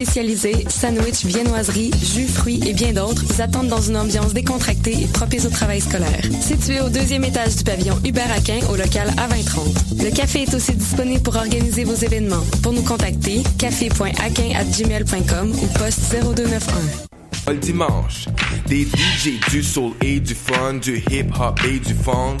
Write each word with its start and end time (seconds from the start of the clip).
Spécialisés, 0.00 0.64
sandwich, 0.68 1.24
viennoiserie, 1.24 1.90
jus, 2.00 2.28
fruits 2.28 2.60
et 2.64 2.72
bien 2.72 2.92
d'autres 2.92 3.24
vous 3.24 3.42
attendent 3.42 3.66
dans 3.66 3.80
une 3.80 3.96
ambiance 3.96 4.32
décontractée 4.32 4.92
et 4.92 5.08
propice 5.08 5.44
au 5.44 5.50
travail 5.50 5.80
scolaire. 5.80 6.22
Situé 6.40 6.80
au 6.80 6.88
deuxième 6.88 7.24
étage 7.24 7.56
du 7.56 7.64
pavillon 7.64 7.98
Hubert 8.04 8.30
Aquin 8.30 8.60
au 8.70 8.76
local 8.76 9.08
A2030. 9.16 10.04
Le 10.04 10.14
café 10.14 10.42
est 10.42 10.54
aussi 10.54 10.76
disponible 10.76 11.20
pour 11.24 11.34
organiser 11.34 11.82
vos 11.82 11.96
événements. 11.96 12.44
Pour 12.62 12.72
nous 12.74 12.84
contacter, 12.84 13.42
café.aquin@gmail.com 13.58 15.50
ou 15.50 15.66
poste 15.76 16.12
0291. 16.12 17.08
Le 17.48 17.56
dimanche, 17.56 18.28
des 18.68 18.84
DJ 18.84 19.40
du 19.50 19.64
soul 19.64 19.94
et 20.00 20.20
du 20.20 20.36
fun, 20.36 20.74
du 20.74 21.02
hip 21.10 21.32
hop 21.40 21.58
et 21.66 21.80
du 21.80 21.94
funk. 21.94 22.36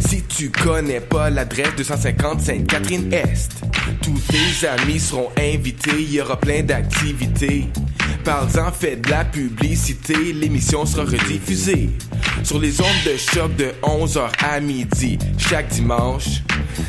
Si 0.00 0.22
tu 0.22 0.50
connais 0.50 1.00
pas 1.00 1.30
l'adresse 1.30 1.74
250 1.76 2.40
Sainte-Catherine-Est, 2.40 3.62
tous 4.02 4.20
tes 4.28 4.66
amis 4.66 4.98
seront 4.98 5.30
invités, 5.38 5.90
il 5.98 6.12
y 6.14 6.20
aura 6.20 6.38
plein 6.38 6.62
d'activités. 6.62 7.66
Parle-en, 8.24 8.72
fais 8.72 8.96
de 8.96 9.10
la 9.10 9.24
publicité, 9.24 10.32
l'émission 10.32 10.86
sera 10.86 11.04
rediffusée 11.04 11.90
sur 12.42 12.58
les 12.58 12.80
ondes 12.80 13.04
de 13.06 13.16
choc 13.16 13.54
de 13.56 13.72
11h 13.82 14.30
à 14.42 14.60
midi 14.60 15.18
chaque 15.38 15.68
dimanche. 15.68 16.42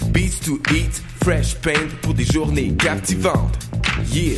Beats 0.10 0.40
to 0.46 0.62
eat, 0.74 1.02
fresh 1.24 1.56
paint 1.56 1.90
pour 2.02 2.14
des 2.14 2.26
journées 2.26 2.74
captivantes. 2.78 3.58
Yeah! 4.12 4.38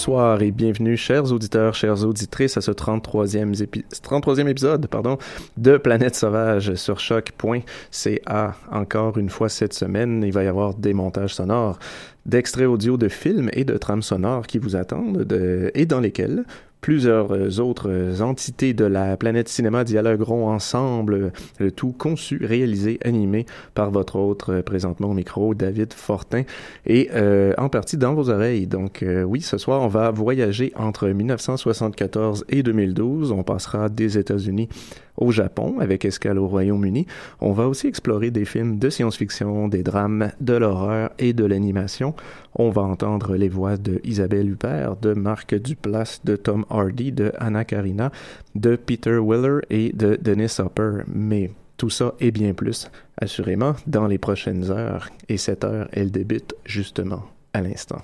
Bonsoir 0.00 0.40
et 0.40 0.50
bienvenue, 0.50 0.96
chers 0.96 1.30
auditeurs, 1.30 1.74
chères 1.74 2.06
auditrices, 2.06 2.56
à 2.56 2.62
ce 2.62 2.70
33e, 2.70 3.62
épi 3.62 3.84
33e 3.92 4.48
épisode 4.48 4.86
pardon, 4.86 5.18
de 5.58 5.76
Planète 5.76 6.16
Sauvage 6.16 6.74
sur 6.76 6.98
choc.ca. 6.98 8.56
Encore 8.72 9.18
une 9.18 9.28
fois 9.28 9.50
cette 9.50 9.74
semaine, 9.74 10.22
il 10.24 10.32
va 10.32 10.42
y 10.42 10.46
avoir 10.46 10.72
des 10.72 10.94
montages 10.94 11.34
sonores 11.34 11.78
d'extraits 12.24 12.66
audio 12.66 12.96
de 12.96 13.08
films 13.08 13.50
et 13.52 13.64
de 13.64 13.76
trames 13.76 14.00
sonores 14.00 14.46
qui 14.46 14.56
vous 14.56 14.74
attendent 14.74 15.18
de, 15.18 15.70
et 15.74 15.84
dans 15.84 16.00
lesquels 16.00 16.44
plusieurs 16.80 17.32
euh, 17.32 17.58
autres 17.58 17.90
euh, 17.90 18.20
entités 18.20 18.72
de 18.72 18.84
la 18.84 19.16
planète 19.16 19.48
cinéma 19.48 19.84
dialogueront 19.84 20.48
ensemble, 20.48 21.32
le 21.58 21.70
tout 21.70 21.92
conçu, 21.92 22.40
réalisé, 22.44 22.98
animé 23.04 23.46
par 23.74 23.90
votre 23.90 24.16
autre 24.16 24.54
euh, 24.54 24.62
présentement 24.62 25.10
au 25.10 25.14
micro, 25.14 25.54
David 25.54 25.92
Fortin, 25.92 26.42
et 26.86 27.10
euh, 27.14 27.52
en 27.58 27.68
partie 27.68 27.96
dans 27.96 28.14
vos 28.14 28.30
oreilles. 28.30 28.66
Donc 28.66 29.02
euh, 29.02 29.22
oui, 29.22 29.40
ce 29.40 29.58
soir, 29.58 29.82
on 29.82 29.88
va 29.88 30.10
voyager 30.10 30.72
entre 30.76 31.08
1974 31.08 32.44
et 32.48 32.62
2012. 32.62 33.32
On 33.32 33.42
passera 33.42 33.88
des 33.88 34.18
États-Unis 34.18 34.68
au 35.16 35.30
Japon 35.30 35.76
avec 35.80 36.04
escale 36.04 36.38
au 36.38 36.48
Royaume-Uni. 36.48 37.06
On 37.40 37.52
va 37.52 37.68
aussi 37.68 37.86
explorer 37.86 38.30
des 38.30 38.44
films 38.44 38.78
de 38.78 38.90
science-fiction, 38.90 39.68
des 39.68 39.82
drames, 39.82 40.32
de 40.40 40.54
l'horreur 40.54 41.10
et 41.18 41.32
de 41.32 41.44
l'animation. 41.44 42.14
On 42.54 42.70
va 42.70 42.82
entendre 42.82 43.36
les 43.36 43.48
voix 43.48 43.76
de 43.76 44.00
Isabelle 44.04 44.50
Huppert, 44.50 44.96
de 44.96 45.14
Marc 45.14 45.54
Duplass, 45.54 46.20
de 46.24 46.36
Tom 46.36 46.64
Hardy, 46.68 47.12
de 47.12 47.32
Anna 47.38 47.64
Karina, 47.64 48.10
de 48.54 48.76
Peter 48.76 49.18
Weller 49.18 49.60
et 49.70 49.92
de 49.92 50.18
Dennis 50.20 50.58
Hopper. 50.58 51.02
Mais 51.06 51.50
tout 51.76 51.90
ça 51.90 52.14
et 52.20 52.30
bien 52.30 52.52
plus, 52.52 52.90
assurément, 53.16 53.74
dans 53.86 54.06
les 54.06 54.18
prochaines 54.18 54.70
heures. 54.70 55.08
Et 55.28 55.36
cette 55.36 55.64
heure, 55.64 55.88
elle 55.92 56.10
débute 56.10 56.54
justement 56.64 57.22
à 57.52 57.62
l'instant. 57.62 58.02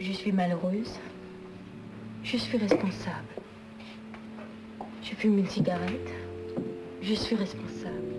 Je 0.00 0.12
suis 0.12 0.32
malheureuse. 0.32 0.98
Je 2.22 2.36
suis 2.36 2.58
responsable. 2.58 3.34
Je 5.02 5.14
fume 5.14 5.38
une 5.38 5.46
cigarette. 5.46 6.10
Je 7.00 7.14
suis 7.14 7.36
responsable. 7.36 8.14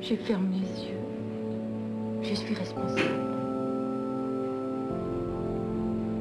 Je 0.00 0.14
ferme 0.14 0.50
les 0.52 0.84
yeux. 0.84 2.22
Je 2.22 2.34
suis 2.34 2.54
responsable. 2.54 3.35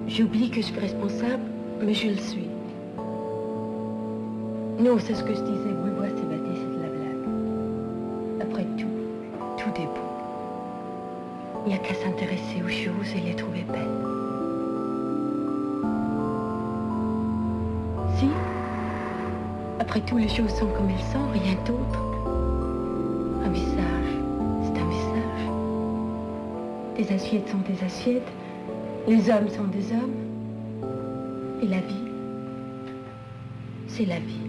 J'oublie 0.08 0.52
que 0.52 0.58
je 0.58 0.68
suis 0.68 0.80
responsable, 0.80 1.44
mais 1.82 1.96
je 1.96 2.10
le 2.10 2.18
suis. 2.18 2.48
Non, 4.80 4.98
c'est 5.00 5.16
ce 5.16 5.24
que 5.24 5.34
je 5.34 5.42
disais. 5.42 5.72
Boulois 5.72 6.10
s'évader, 6.10 6.52
c'est 6.54 6.78
de 6.78 6.82
la 6.84 6.90
blague. 6.90 7.26
Après 8.42 8.66
tout, 8.78 8.86
tout 9.58 9.82
est 9.82 9.86
beau. 9.86 10.06
Il 11.66 11.70
n'y 11.70 11.76
a 11.76 11.80
qu'à 11.80 11.96
s'intéresser 11.96 12.62
aux 12.64 12.70
choses 12.70 13.16
et 13.18 13.22
les 13.28 13.36
trouver 13.36 13.66
belles. 13.68 13.82
Si 18.18 18.28
Après 19.80 20.02
tout, 20.02 20.18
les 20.18 20.30
choses 20.30 20.54
sont 20.54 20.68
comme 20.68 20.90
elles 20.90 21.12
sont, 21.12 21.28
rien 21.34 21.56
d'autre. 21.66 22.00
Un 23.44 23.50
visage, 23.50 24.12
c'est 24.64 24.80
un 24.80 24.88
visage. 24.88 25.50
Des 26.96 27.12
assiettes 27.12 27.50
sont 27.50 27.58
des 27.68 27.84
assiettes. 27.84 28.32
Les 29.08 29.30
hommes 29.30 29.50
sont 29.50 29.66
des 29.66 29.92
hommes. 29.92 30.16
Et 31.62 31.68
la 31.68 31.78
vie, 31.78 32.12
c'est 33.88 34.06
la 34.06 34.20
vie. 34.20 34.45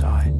side. 0.00 0.34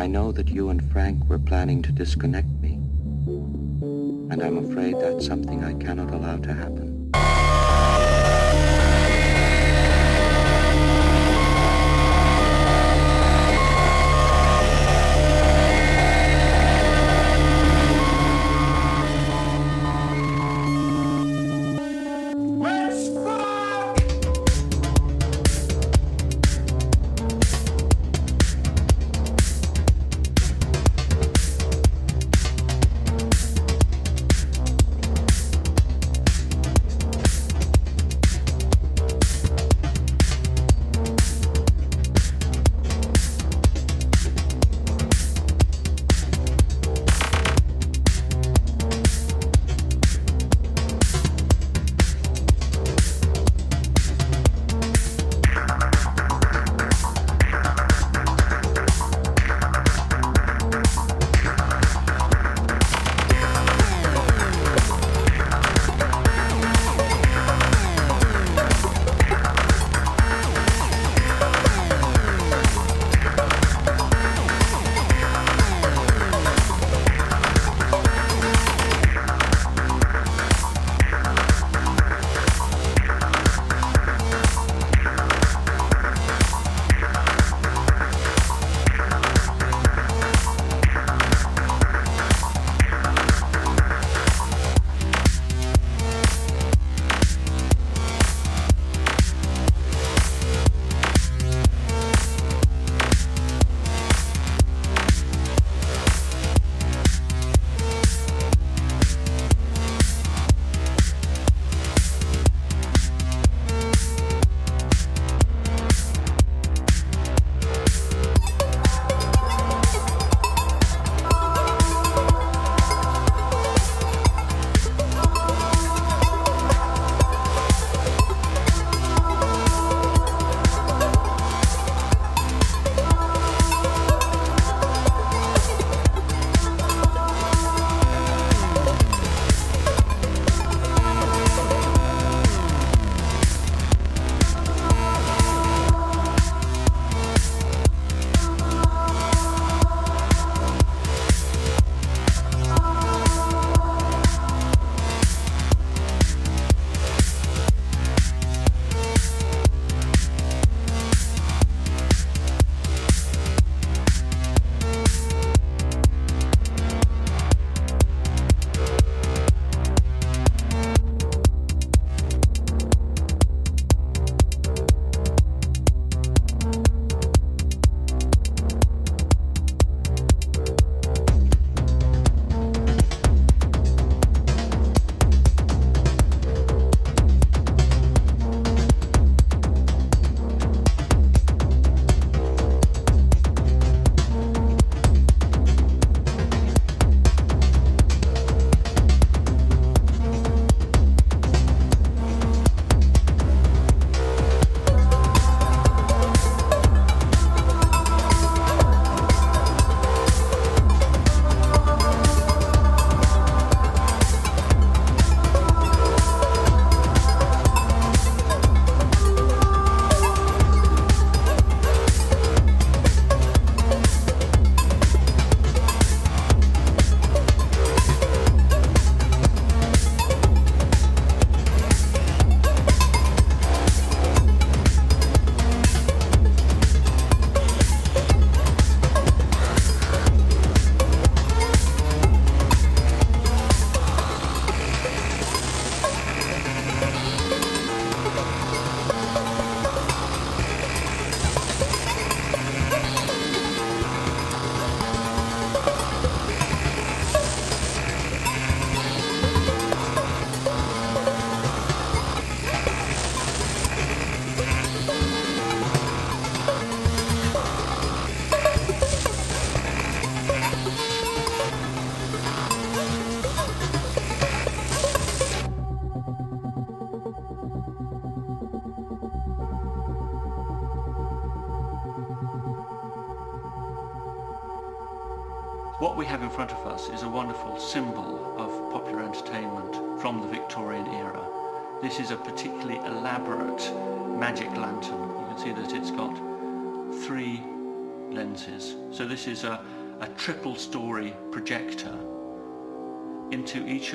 I 0.00 0.06
know 0.06 0.32
that 0.32 0.48
you 0.48 0.70
and 0.70 0.82
Frank 0.90 1.28
were 1.28 1.38
planning 1.38 1.82
to 1.82 1.92
disconnect 1.92 2.48
me. 2.62 2.76
And 4.32 4.42
I'm 4.42 4.56
afraid 4.56 4.98
that's 4.98 5.26
something 5.26 5.62
I 5.62 5.74
cannot 5.74 6.14
allow 6.14 6.38
to 6.38 6.54
happen. 6.54 6.89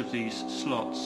Of 0.06 0.12
these 0.12 0.46
slots 0.48 1.05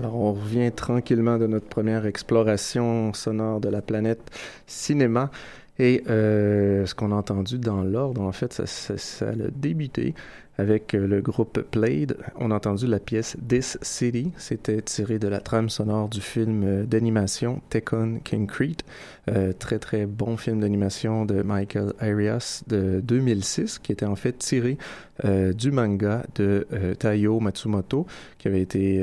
Alors, 0.00 0.16
on 0.16 0.32
revient 0.32 0.72
tranquillement 0.72 1.36
de 1.36 1.46
notre 1.46 1.66
première 1.66 2.06
exploration 2.06 3.12
sonore 3.12 3.60
de 3.60 3.68
la 3.68 3.82
planète 3.82 4.30
cinéma. 4.66 5.30
Et 5.78 6.02
euh, 6.08 6.86
ce 6.86 6.94
qu'on 6.94 7.12
a 7.12 7.16
entendu 7.16 7.58
dans 7.58 7.82
l'ordre, 7.82 8.22
en 8.22 8.32
fait, 8.32 8.50
ça, 8.54 8.64
ça, 8.64 8.96
ça, 8.96 9.28
a 9.28 9.34
débuté 9.54 10.14
avec 10.60 10.92
le 10.92 11.22
groupe 11.22 11.62
Played. 11.70 12.18
On 12.36 12.50
a 12.50 12.54
entendu 12.54 12.86
la 12.86 12.98
pièce 12.98 13.36
This 13.48 13.78
City. 13.80 14.30
C'était 14.36 14.82
tiré 14.82 15.18
de 15.18 15.26
la 15.26 15.40
trame 15.40 15.70
sonore 15.70 16.08
du 16.10 16.20
film 16.20 16.84
d'animation 16.84 17.62
Tekken 17.70 18.20
Concrete. 18.28 18.84
Euh, 19.28 19.54
très 19.58 19.78
très 19.78 20.04
bon 20.04 20.36
film 20.36 20.60
d'animation 20.60 21.24
de 21.24 21.42
Michael 21.42 21.94
Arias 21.98 22.62
de 22.66 23.00
2006, 23.02 23.78
qui 23.78 23.92
était 23.92 24.04
en 24.04 24.16
fait 24.16 24.36
tiré 24.38 24.76
euh, 25.24 25.54
du 25.54 25.70
manga 25.70 26.24
de 26.34 26.66
euh, 26.74 26.94
Taiyo 26.94 27.40
Matsumoto, 27.40 28.06
qui 28.36 28.48
avait 28.48 28.60
été 28.60 29.02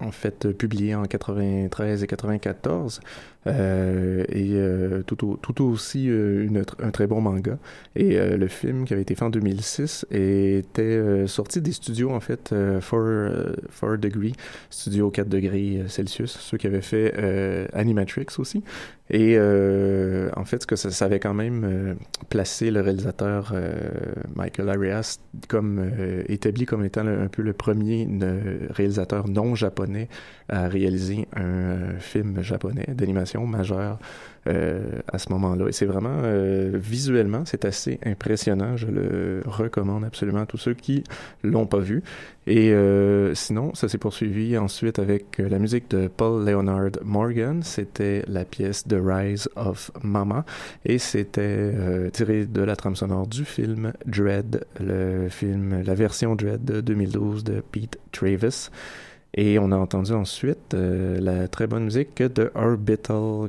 en 0.00 0.10
fait 0.10 0.50
publié 0.52 0.94
en 0.94 1.04
93 1.04 2.02
et 2.02 2.06
94 2.06 3.00
euh, 3.46 4.24
et 4.28 4.52
euh, 4.52 5.02
tout, 5.02 5.26
au, 5.26 5.36
tout 5.36 5.64
aussi 5.64 6.08
euh, 6.08 6.48
un 6.80 6.90
très 6.90 7.06
bon 7.06 7.20
manga. 7.20 7.58
Et 7.96 8.18
le 8.18 8.48
film 8.48 8.84
qui 8.84 8.92
avait 8.92 9.02
été 9.02 9.14
fait 9.14 9.24
en 9.24 9.30
2006 9.30 10.06
était 10.10 11.26
sorti 11.26 11.60
des 11.60 11.72
studios 11.72 12.10
en 12.10 12.20
fait 12.20 12.54
4 12.80 13.96
degree 13.96 14.32
studio 14.70 15.10
4 15.10 15.28
degrés 15.28 15.82
Celsius 15.88 16.32
ceux 16.32 16.56
qui 16.56 16.66
avaient 16.66 16.80
fait 16.80 17.14
Animatrix 17.72 18.26
aussi. 18.38 18.62
Et 19.10 19.38
en 19.38 20.44
fait 20.44 20.64
que 20.64 20.76
ça, 20.76 21.04
avait 21.04 21.20
quand 21.20 21.34
même 21.34 21.96
placé 22.28 22.70
le 22.70 22.80
réalisateur 22.80 23.54
Michael 24.34 24.68
Arias 24.70 25.18
comme 25.48 25.90
établi 26.28 26.64
comme 26.64 26.84
étant 26.84 27.06
un 27.06 27.28
peu 27.28 27.42
le 27.42 27.52
premier 27.52 28.08
réalisateur 28.70 29.28
non 29.28 29.54
japonais 29.54 30.08
à 30.48 30.68
réaliser 30.68 31.28
un 31.36 31.98
film 31.98 32.42
japonais 32.42 32.86
d'animation 32.88 33.31
majeure 33.40 33.98
euh, 34.48 34.98
à 35.06 35.18
ce 35.18 35.30
moment-là. 35.30 35.68
Et 35.68 35.72
c'est 35.72 35.86
vraiment, 35.86 36.22
euh, 36.24 36.72
visuellement, 36.74 37.44
c'est 37.44 37.64
assez 37.64 38.00
impressionnant. 38.04 38.76
Je 38.76 38.88
le 38.88 39.42
recommande 39.46 40.04
absolument 40.04 40.40
à 40.40 40.46
tous 40.46 40.58
ceux 40.58 40.74
qui 40.74 41.04
l'ont 41.44 41.66
pas 41.66 41.78
vu. 41.78 42.02
Et 42.48 42.72
euh, 42.72 43.36
sinon, 43.36 43.72
ça 43.76 43.88
s'est 43.88 43.98
poursuivi 43.98 44.58
ensuite 44.58 44.98
avec 44.98 45.38
la 45.38 45.60
musique 45.60 45.88
de 45.92 46.08
Paul 46.08 46.44
Leonard 46.44 46.90
Morgan. 47.04 47.62
C'était 47.62 48.24
la 48.26 48.44
pièce 48.44 48.82
The 48.82 48.96
Rise 49.00 49.48
of 49.54 49.92
Mama. 50.02 50.44
Et 50.84 50.98
c'était 50.98 52.10
tiré 52.12 52.44
de 52.46 52.62
la 52.62 52.74
trame 52.74 52.96
sonore 52.96 53.28
du 53.28 53.44
film 53.44 53.92
Dread, 54.06 54.66
le 54.80 55.28
film, 55.28 55.82
la 55.84 55.94
version 55.94 56.34
Dread 56.34 56.64
de 56.64 56.80
2012 56.80 57.44
de 57.44 57.62
Pete 57.70 57.96
Travis. 58.10 58.70
Et 59.34 59.58
on 59.58 59.72
a 59.72 59.76
entendu 59.76 60.12
ensuite 60.12 60.74
euh, 60.74 61.18
la 61.18 61.48
très 61.48 61.66
bonne 61.66 61.84
musique 61.84 62.22
de 62.22 62.50
Orbital, 62.54 63.16
euh, 63.16 63.48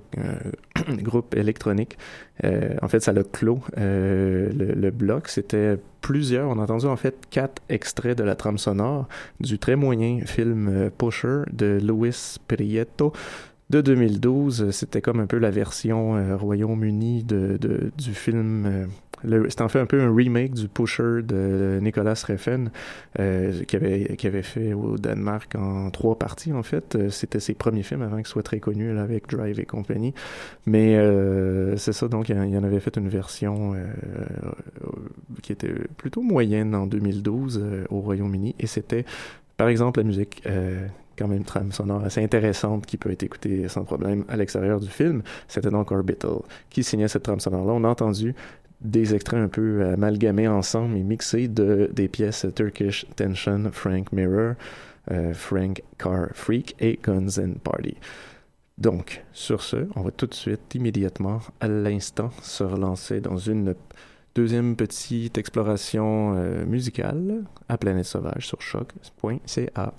groupe 1.02 1.36
électronique. 1.36 1.98
Euh, 2.46 2.76
en 2.82 2.88
fait, 2.88 3.02
ça 3.02 3.12
l'a 3.12 3.24
clos 3.24 3.60
euh, 3.78 4.50
le, 4.54 4.91
bloc. 4.91 5.28
C'était 5.28 5.78
plusieurs. 6.00 6.50
On 6.50 6.58
a 6.60 6.63
entendu 6.63 6.86
en 6.86 6.96
fait 6.96 7.15
quatre 7.30 7.62
extraits 7.67 8.17
de 8.17 8.24
la 8.24 8.36
trame 8.36 8.58
sonore 8.58 9.08
du 9.41 9.60
très 9.60 9.76
moyen 9.76 10.22
film 10.26 10.89
Pusher 10.98 11.43
de 11.52 11.80
Luis 11.82 12.38
Prieto 12.48 13.12
de 13.69 13.82
2012. 13.82 14.72
C'était 14.72 15.02
comme 15.02 15.19
un 15.19 15.28
peu 15.28 15.38
la 15.38 15.52
version 15.52 16.38
Royaume-Uni 16.38 17.24
de, 17.24 17.58
du 17.98 18.13
film 18.13 18.88
c'est 19.50 19.62
en 19.62 19.70
fait 19.70 19.80
un 19.80 19.86
peu 19.86 20.02
un 20.02 20.14
remake 20.14 20.54
du 20.54 20.68
Pusher 20.68 21.22
de 21.24 21.80
Nicolas 21.82 22.22
Refn 22.28 22.70
euh, 23.20 23.64
qui 23.64 23.76
avait 23.76 24.16
qui 24.18 24.28
avait 24.28 24.44
fait 24.44 24.74
au 24.74 24.98
Danemark 24.98 25.56
en 25.56 25.90
trois 25.92 26.18
parties 26.18 26.54
en 26.54 26.64
fait. 26.64 26.96
Euh, 26.96 27.10
c'était 27.10 27.40
ses 27.40 27.54
premiers 27.54 27.84
films 27.84 28.02
avant 28.02 28.18
qu'il 28.18 28.28
soit 28.28 28.44
très 28.44 28.60
connu 28.60 28.98
avec 28.98 29.28
Drive 29.30 29.60
et 29.60 29.66
compagnie. 29.66 30.14
Mais 30.66 30.96
euh, 30.96 31.78
c'est 31.78 31.94
ça 31.94 32.08
donc 32.08 32.30
il 32.30 32.36
y 32.36 32.58
en 32.58 32.64
avait 32.64 32.80
fait 32.80 32.98
une 32.98 33.10
version 33.10 33.74
euh, 33.74 33.86
qui 35.42 35.52
était 35.52 35.74
plutôt 35.98 36.22
moyenne 36.22 36.76
en 36.76 36.88
2012 36.88 37.60
euh, 37.62 37.86
au 37.90 38.00
Royaume-Uni 38.00 38.56
et 38.60 38.68
c'était 38.68 39.06
par 39.58 39.68
exemple 39.68 40.00
la 40.00 40.06
musique 40.06 40.44
quand 41.18 41.28
même 41.28 41.44
trame 41.44 41.72
sonore 41.72 42.04
assez 42.04 42.24
intéressante 42.24 42.86
qui 42.86 42.98
peut 42.98 43.12
être 43.12 43.22
écoutée 43.24 43.68
sans 43.68 43.84
problème 43.84 44.26
à 44.28 44.36
l'extérieur 44.36 44.80
du 44.80 44.90
film. 44.90 45.22
C'était 45.48 45.70
donc 45.70 45.92
Orbital 45.92 46.40
qui 46.72 46.84
signait 46.84 47.08
cette 47.08 47.24
trame 47.24 47.40
sonore-là. 47.40 47.74
On 47.74 47.84
a 47.84 47.88
entendu 47.88 48.34
des 48.84 49.15
extraits 49.15 49.39
un 49.39 49.48
peu 49.48 49.86
amalgamés 49.86 50.48
ensemble 50.48 50.98
et 50.98 51.04
mixés 51.04 51.48
de 51.48 51.89
des 51.93 52.08
pièces 52.08 52.46
Turkish 52.56 53.06
Tension, 53.15 53.69
Frank 53.72 54.12
Mirror, 54.12 54.56
euh, 55.12 55.34
Frank 55.34 55.82
Car 55.98 56.30
Freak 56.34 56.76
et 56.80 57.00
Guns 57.04 57.38
and 57.38 57.56
Party. 57.63 57.98
Donc, 58.78 59.24
sur 59.34 59.62
ce, 59.62 59.88
on 59.96 60.02
va 60.02 60.12
tout 60.12 60.26
de 60.26 60.34
suite, 60.34 60.74
immédiatement, 60.76 61.41
à 61.60 61.67
l'instant, 61.67 62.32
se 62.41 62.63
relancer 62.63 63.22
dans 63.22 63.38
une 63.38 63.76
deuxième 64.34 64.76
petite 64.76 65.38
exploration 65.38 66.36
euh, 66.36 66.65
musicale 66.65 67.43
à 67.69 67.78
Planète 67.78 68.06
Sauvage 68.06 68.48
sur 68.48 68.62
choc.ca. 68.62 69.93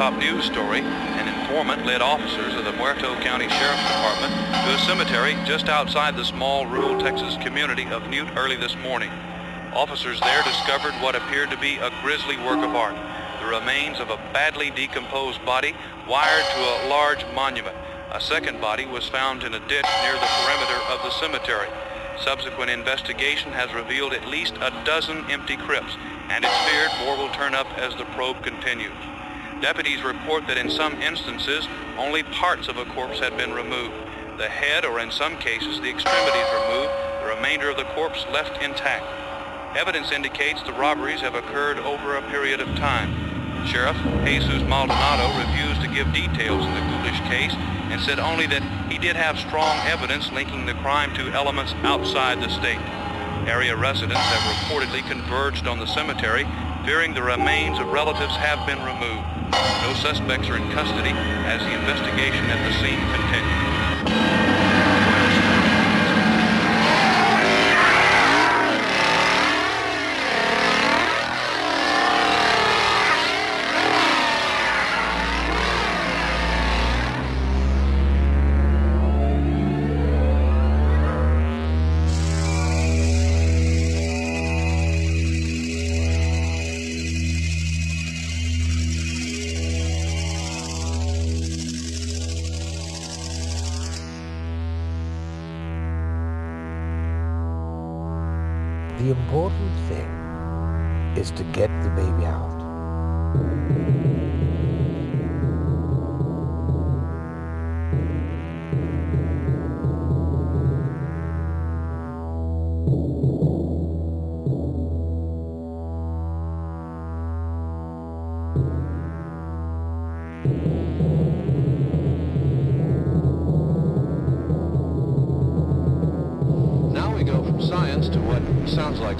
top 0.00 0.16
news 0.18 0.46
story, 0.46 0.80
an 0.80 1.28
informant 1.28 1.84
led 1.84 2.00
officers 2.00 2.54
of 2.54 2.64
the 2.64 2.72
Muerto 2.72 3.14
County 3.20 3.46
Sheriff's 3.50 3.82
Department 3.82 4.32
to 4.64 4.74
a 4.74 4.78
cemetery 4.78 5.36
just 5.44 5.68
outside 5.68 6.16
the 6.16 6.24
small 6.24 6.64
rural 6.64 6.98
Texas 6.98 7.36
community 7.42 7.84
of 7.88 8.08
Newt 8.08 8.28
early 8.34 8.56
this 8.56 8.74
morning. 8.76 9.10
Officers 9.74 10.18
there 10.20 10.42
discovered 10.42 10.94
what 11.02 11.14
appeared 11.14 11.50
to 11.50 11.58
be 11.58 11.76
a 11.76 11.90
grisly 12.00 12.38
work 12.38 12.64
of 12.64 12.74
art, 12.74 12.96
the 13.42 13.46
remains 13.46 14.00
of 14.00 14.08
a 14.08 14.16
badly 14.32 14.70
decomposed 14.70 15.44
body 15.44 15.74
wired 16.08 16.46
to 16.54 16.60
a 16.60 16.88
large 16.88 17.22
monument. 17.34 17.76
A 18.12 18.20
second 18.22 18.58
body 18.58 18.86
was 18.86 19.06
found 19.06 19.42
in 19.42 19.52
a 19.52 19.68
ditch 19.68 19.86
near 20.02 20.14
the 20.14 20.32
perimeter 20.40 20.80
of 20.88 21.02
the 21.02 21.10
cemetery. 21.10 21.68
Subsequent 22.24 22.70
investigation 22.70 23.52
has 23.52 23.74
revealed 23.74 24.14
at 24.14 24.26
least 24.26 24.54
a 24.62 24.70
dozen 24.86 25.30
empty 25.30 25.58
crypts, 25.58 25.94
and 26.30 26.44
it's 26.44 26.58
feared 26.70 26.90
more 27.04 27.16
will 27.16 27.32
turn 27.34 27.54
up 27.54 27.66
as 27.76 27.94
the 27.96 28.04
probe 28.16 28.40
continues. 28.42 28.96
Deputies 29.60 30.02
report 30.02 30.46
that 30.46 30.56
in 30.56 30.70
some 30.70 30.94
instances, 31.02 31.66
only 31.98 32.22
parts 32.22 32.68
of 32.68 32.78
a 32.78 32.84
corpse 32.86 33.18
had 33.18 33.36
been 33.36 33.52
removed. 33.52 33.94
The 34.38 34.48
head, 34.48 34.86
or 34.86 35.00
in 35.00 35.10
some 35.10 35.36
cases, 35.36 35.80
the 35.80 35.90
extremities 35.90 36.46
removed, 36.54 36.92
the 37.20 37.34
remainder 37.34 37.68
of 37.68 37.76
the 37.76 37.84
corpse 37.92 38.24
left 38.32 38.62
intact. 38.62 39.04
Evidence 39.76 40.12
indicates 40.12 40.62
the 40.62 40.72
robberies 40.72 41.20
have 41.20 41.34
occurred 41.34 41.78
over 41.80 42.16
a 42.16 42.22
period 42.30 42.60
of 42.60 42.68
time. 42.76 43.12
Sheriff 43.66 43.96
Jesus 44.24 44.62
Maldonado 44.62 45.28
refused 45.36 45.82
to 45.82 45.88
give 45.88 46.10
details 46.14 46.64
in 46.64 46.74
the 46.74 46.80
Ghoulish 46.80 47.20
case 47.28 47.52
and 47.90 48.00
said 48.00 48.18
only 48.18 48.46
that 48.46 48.62
he 48.90 48.98
did 48.98 49.16
have 49.16 49.38
strong 49.38 49.76
evidence 49.86 50.32
linking 50.32 50.64
the 50.64 50.74
crime 50.74 51.12
to 51.16 51.30
elements 51.32 51.74
outside 51.82 52.40
the 52.40 52.48
state. 52.48 52.80
Area 53.46 53.74
residents 53.74 54.20
have 54.20 54.42
reportedly 54.54 55.06
converged 55.08 55.66
on 55.66 55.78
the 55.78 55.86
cemetery, 55.86 56.46
fearing 56.84 57.14
the 57.14 57.22
remains 57.22 57.78
of 57.78 57.88
relatives 57.88 58.36
have 58.36 58.66
been 58.66 58.78
removed. 58.84 59.26
No 59.82 59.94
suspects 59.94 60.48
are 60.48 60.56
in 60.56 60.70
custody 60.70 61.10
as 61.48 61.60
the 61.62 61.72
investigation 61.72 62.44
at 62.46 62.60
the 62.68 62.72
scene 62.78 63.00
continues. 63.16 64.69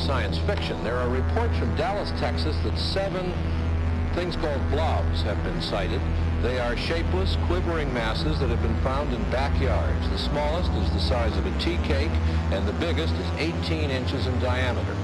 Science 0.00 0.38
fiction. 0.38 0.82
There 0.82 0.96
are 0.96 1.08
reports 1.08 1.56
from 1.58 1.74
Dallas, 1.76 2.10
Texas 2.18 2.56
that 2.64 2.76
seven 2.78 3.32
things 4.14 4.34
called 4.36 4.60
blobs 4.70 5.22
have 5.22 5.42
been 5.44 5.60
sighted. 5.60 6.00
They 6.42 6.58
are 6.58 6.76
shapeless, 6.76 7.36
quivering 7.46 7.92
masses 7.92 8.40
that 8.40 8.48
have 8.48 8.62
been 8.62 8.80
found 8.80 9.12
in 9.12 9.22
backyards. 9.30 10.08
The 10.08 10.18
smallest 10.18 10.72
is 10.72 10.90
the 10.92 11.00
size 11.00 11.36
of 11.36 11.44
a 11.46 11.58
tea 11.58 11.76
cake, 11.84 12.10
and 12.50 12.66
the 12.66 12.72
biggest 12.74 13.14
is 13.14 13.26
18 13.38 13.90
inches 13.90 14.26
in 14.26 14.38
diameter. 14.40 14.96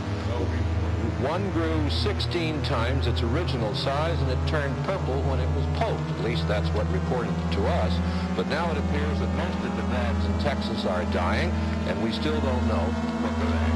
One 1.21 1.51
grew 1.53 1.89
16 1.89 2.63
times 2.63 3.07
its 3.07 3.23
original 3.23 3.75
size, 3.75 4.21
and 4.21 4.31
it 4.31 4.49
turned 4.49 4.77
purple 4.85 5.23
when 5.23 5.41
it 5.41 5.49
was 5.57 5.65
poked. 5.79 6.11
At 6.19 6.25
least 6.25 6.47
that's 6.47 6.69
what 6.71 6.91
reported 6.93 7.35
to 7.53 7.67
us. 7.67 7.93
But 8.37 8.49
now 8.49 8.71
it 8.71 8.77
appears 8.77 9.21
that 9.21 9.35
most 9.35 9.59
of 9.65 9.77
the 9.77 9.83
bats 9.85 10.25
in 10.27 10.39
Texas 10.41 10.85
are 10.85 11.05
dying, 11.13 11.51
and 11.89 12.03
we 12.03 12.13
still 12.13 12.39
don't 12.41 12.67
know 12.69 12.85
what 13.23 13.35
they're 13.39 13.76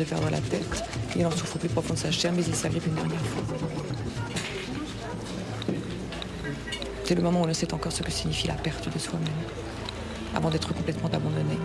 De 0.00 0.04
perdre 0.04 0.30
la 0.30 0.40
tête. 0.40 0.84
Il 1.14 1.26
en 1.26 1.30
souffre 1.30 1.56
au 1.56 1.58
plus 1.58 1.68
profond 1.68 1.94
de 1.94 1.98
sa 1.98 2.10
chair, 2.10 2.32
mais 2.34 2.42
il 2.42 2.54
s'agrippe 2.54 2.86
une 2.86 2.94
dernière 2.94 3.20
fois. 3.20 3.42
C'est 7.04 7.14
le 7.14 7.22
moment 7.22 7.40
où 7.40 7.44
on 7.44 7.48
ne 7.48 7.52
sait 7.52 7.72
encore 7.74 7.92
ce 7.92 8.02
que 8.02 8.10
signifie 8.10 8.48
la 8.48 8.54
perte 8.54 8.92
de 8.92 8.98
soi-même, 8.98 9.28
avant 10.34 10.48
d'être 10.48 10.72
complètement 10.72 11.08
abandonné. 11.08 11.58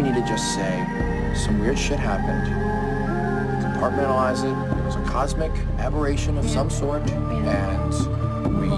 To 0.00 0.24
just 0.26 0.54
say 0.54 0.86
some 1.34 1.60
weird 1.60 1.78
shit 1.78 1.98
happened, 1.98 2.46
compartmentalize 3.62 4.42
it, 4.42 4.78
it 4.78 4.84
was 4.84 4.96
a 4.96 5.02
cosmic 5.02 5.52
aberration 5.78 6.38
of 6.38 6.48
some 6.48 6.70
sort, 6.70 7.02
and 7.10 7.92
we 8.58 8.68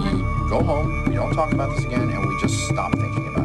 go 0.50 0.62
home, 0.62 1.04
we 1.08 1.14
don't 1.14 1.32
talk 1.34 1.52
about 1.52 1.74
this 1.76 1.84
again, 1.84 2.10
and 2.10 2.26
we 2.28 2.40
just 2.40 2.58
stop 2.68 2.90
thinking 2.92 3.28
about 3.28 3.38
it. 3.38 3.43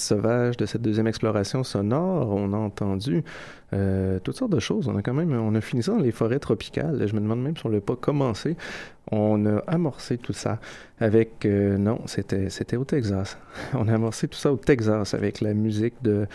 Sauvage 0.00 0.56
de 0.56 0.66
cette 0.66 0.82
deuxième 0.82 1.06
exploration 1.06 1.62
sonore, 1.62 2.30
on 2.30 2.52
a 2.52 2.56
entendu 2.56 3.22
euh, 3.72 4.18
toutes 4.18 4.36
sortes 4.36 4.52
de 4.52 4.58
choses. 4.58 4.88
On 4.88 4.96
a 4.96 5.02
quand 5.02 5.14
même, 5.14 5.32
on 5.32 5.54
a 5.54 5.60
fini 5.60 5.82
ça 5.82 5.92
dans 5.92 5.98
les 5.98 6.10
forêts 6.10 6.38
tropicales. 6.38 7.06
Je 7.06 7.14
me 7.14 7.20
demande 7.20 7.42
même 7.42 7.56
si 7.56 7.64
on 7.66 7.68
l'a 7.68 7.80
pas 7.80 7.96
commencé. 7.96 8.56
On 9.12 9.44
a 9.46 9.58
amorcé 9.66 10.18
tout 10.18 10.32
ça 10.32 10.58
avec, 10.98 11.44
euh, 11.44 11.76
non, 11.78 12.00
c'était, 12.06 12.50
c'était 12.50 12.76
au 12.76 12.84
Texas. 12.84 13.38
On 13.74 13.88
a 13.88 13.94
amorcé 13.94 14.28
tout 14.28 14.38
ça 14.38 14.52
au 14.52 14.56
Texas 14.56 15.14
avec 15.14 15.40
la 15.40 15.52
musique 15.54 15.94
de 16.02 16.26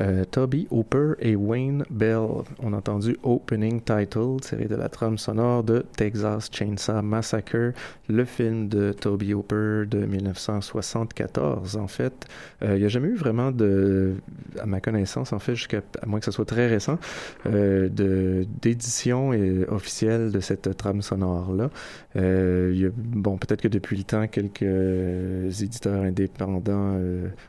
euh, 0.00 0.24
Toby 0.24 0.66
Hooper 0.70 1.14
et 1.20 1.36
Wayne 1.36 1.84
Bell. 1.90 2.26
On 2.62 2.72
a 2.72 2.76
entendu 2.76 3.16
Opening 3.22 3.80
Title, 3.80 4.40
tiré 4.40 4.66
de 4.66 4.76
la 4.76 4.88
trame 4.88 5.18
sonore 5.18 5.64
de 5.64 5.84
Texas 5.96 6.48
Chainsaw 6.52 7.02
Massacre, 7.02 7.72
le 8.08 8.24
film 8.24 8.68
de 8.68 8.92
Toby 8.92 9.34
Hooper 9.34 9.84
de 9.86 10.06
1974. 10.06 11.76
En 11.76 11.88
fait, 11.88 12.26
euh, 12.62 12.76
il 12.76 12.80
n'y 12.80 12.84
a 12.84 12.88
jamais 12.88 13.08
eu 13.08 13.14
vraiment 13.14 13.50
de, 13.52 14.14
à 14.60 14.66
ma 14.66 14.80
connaissance, 14.80 15.32
en 15.32 15.38
fait, 15.38 15.54
jusqu'à 15.54 15.82
à 16.02 16.06
moins 16.06 16.18
que 16.18 16.24
ce 16.24 16.30
soit 16.30 16.44
très 16.44 16.66
récent, 16.66 16.98
euh, 17.46 17.88
d'édition 17.88 19.32
euh, 19.32 19.66
officielle 19.68 20.30
de 20.32 20.40
cette 20.40 20.76
trame 20.76 21.02
sonore-là. 21.02 21.70
Bon, 22.14 23.36
peut-être 23.38 23.62
que 23.62 23.68
depuis 23.68 23.96
le 23.96 24.04
temps, 24.04 24.26
quelques 24.26 25.62
éditeurs 25.62 26.02
indépendants 26.02 26.98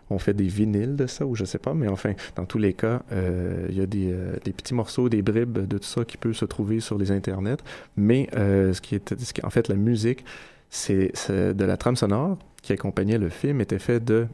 ont 0.09 0.19
fait 0.19 0.33
des 0.33 0.47
vinyles 0.47 0.95
de 0.95 1.07
ça, 1.07 1.25
ou 1.25 1.35
je 1.35 1.45
sais 1.45 1.57
pas, 1.57 1.73
mais 1.73 1.87
enfin, 1.87 2.13
dans 2.37 2.45
tous 2.45 2.59
les 2.59 2.73
cas, 2.73 3.01
euh, 3.11 3.65
il 3.69 3.77
y 3.77 3.81
a 3.81 3.87
des, 3.87 4.11
euh, 4.11 4.35
des 4.45 4.53
petits 4.53 4.75
morceaux, 4.75 5.09
des 5.09 5.23
bribes 5.23 5.67
de 5.67 5.77
tout 5.79 5.83
ça 5.83 6.05
qui 6.05 6.17
peut 6.17 6.33
se 6.33 6.45
trouver 6.45 6.79
sur 6.79 6.97
les 6.97 7.11
internets. 7.11 7.57
Mais 7.97 8.29
euh, 8.35 8.73
ce 8.73 8.81
qui 8.81 8.95
est, 8.95 9.43
en 9.43 9.49
fait, 9.49 9.67
la 9.67 9.75
musique, 9.75 10.23
c'est 10.69 11.11
de 11.29 11.65
la 11.65 11.77
trame 11.77 11.95
sonore 11.95 12.37
qui 12.61 12.73
accompagnait 12.73 13.17
le 13.17 13.29
film 13.29 13.61
était 13.61 13.79
fait 13.79 14.03
de 14.03 14.27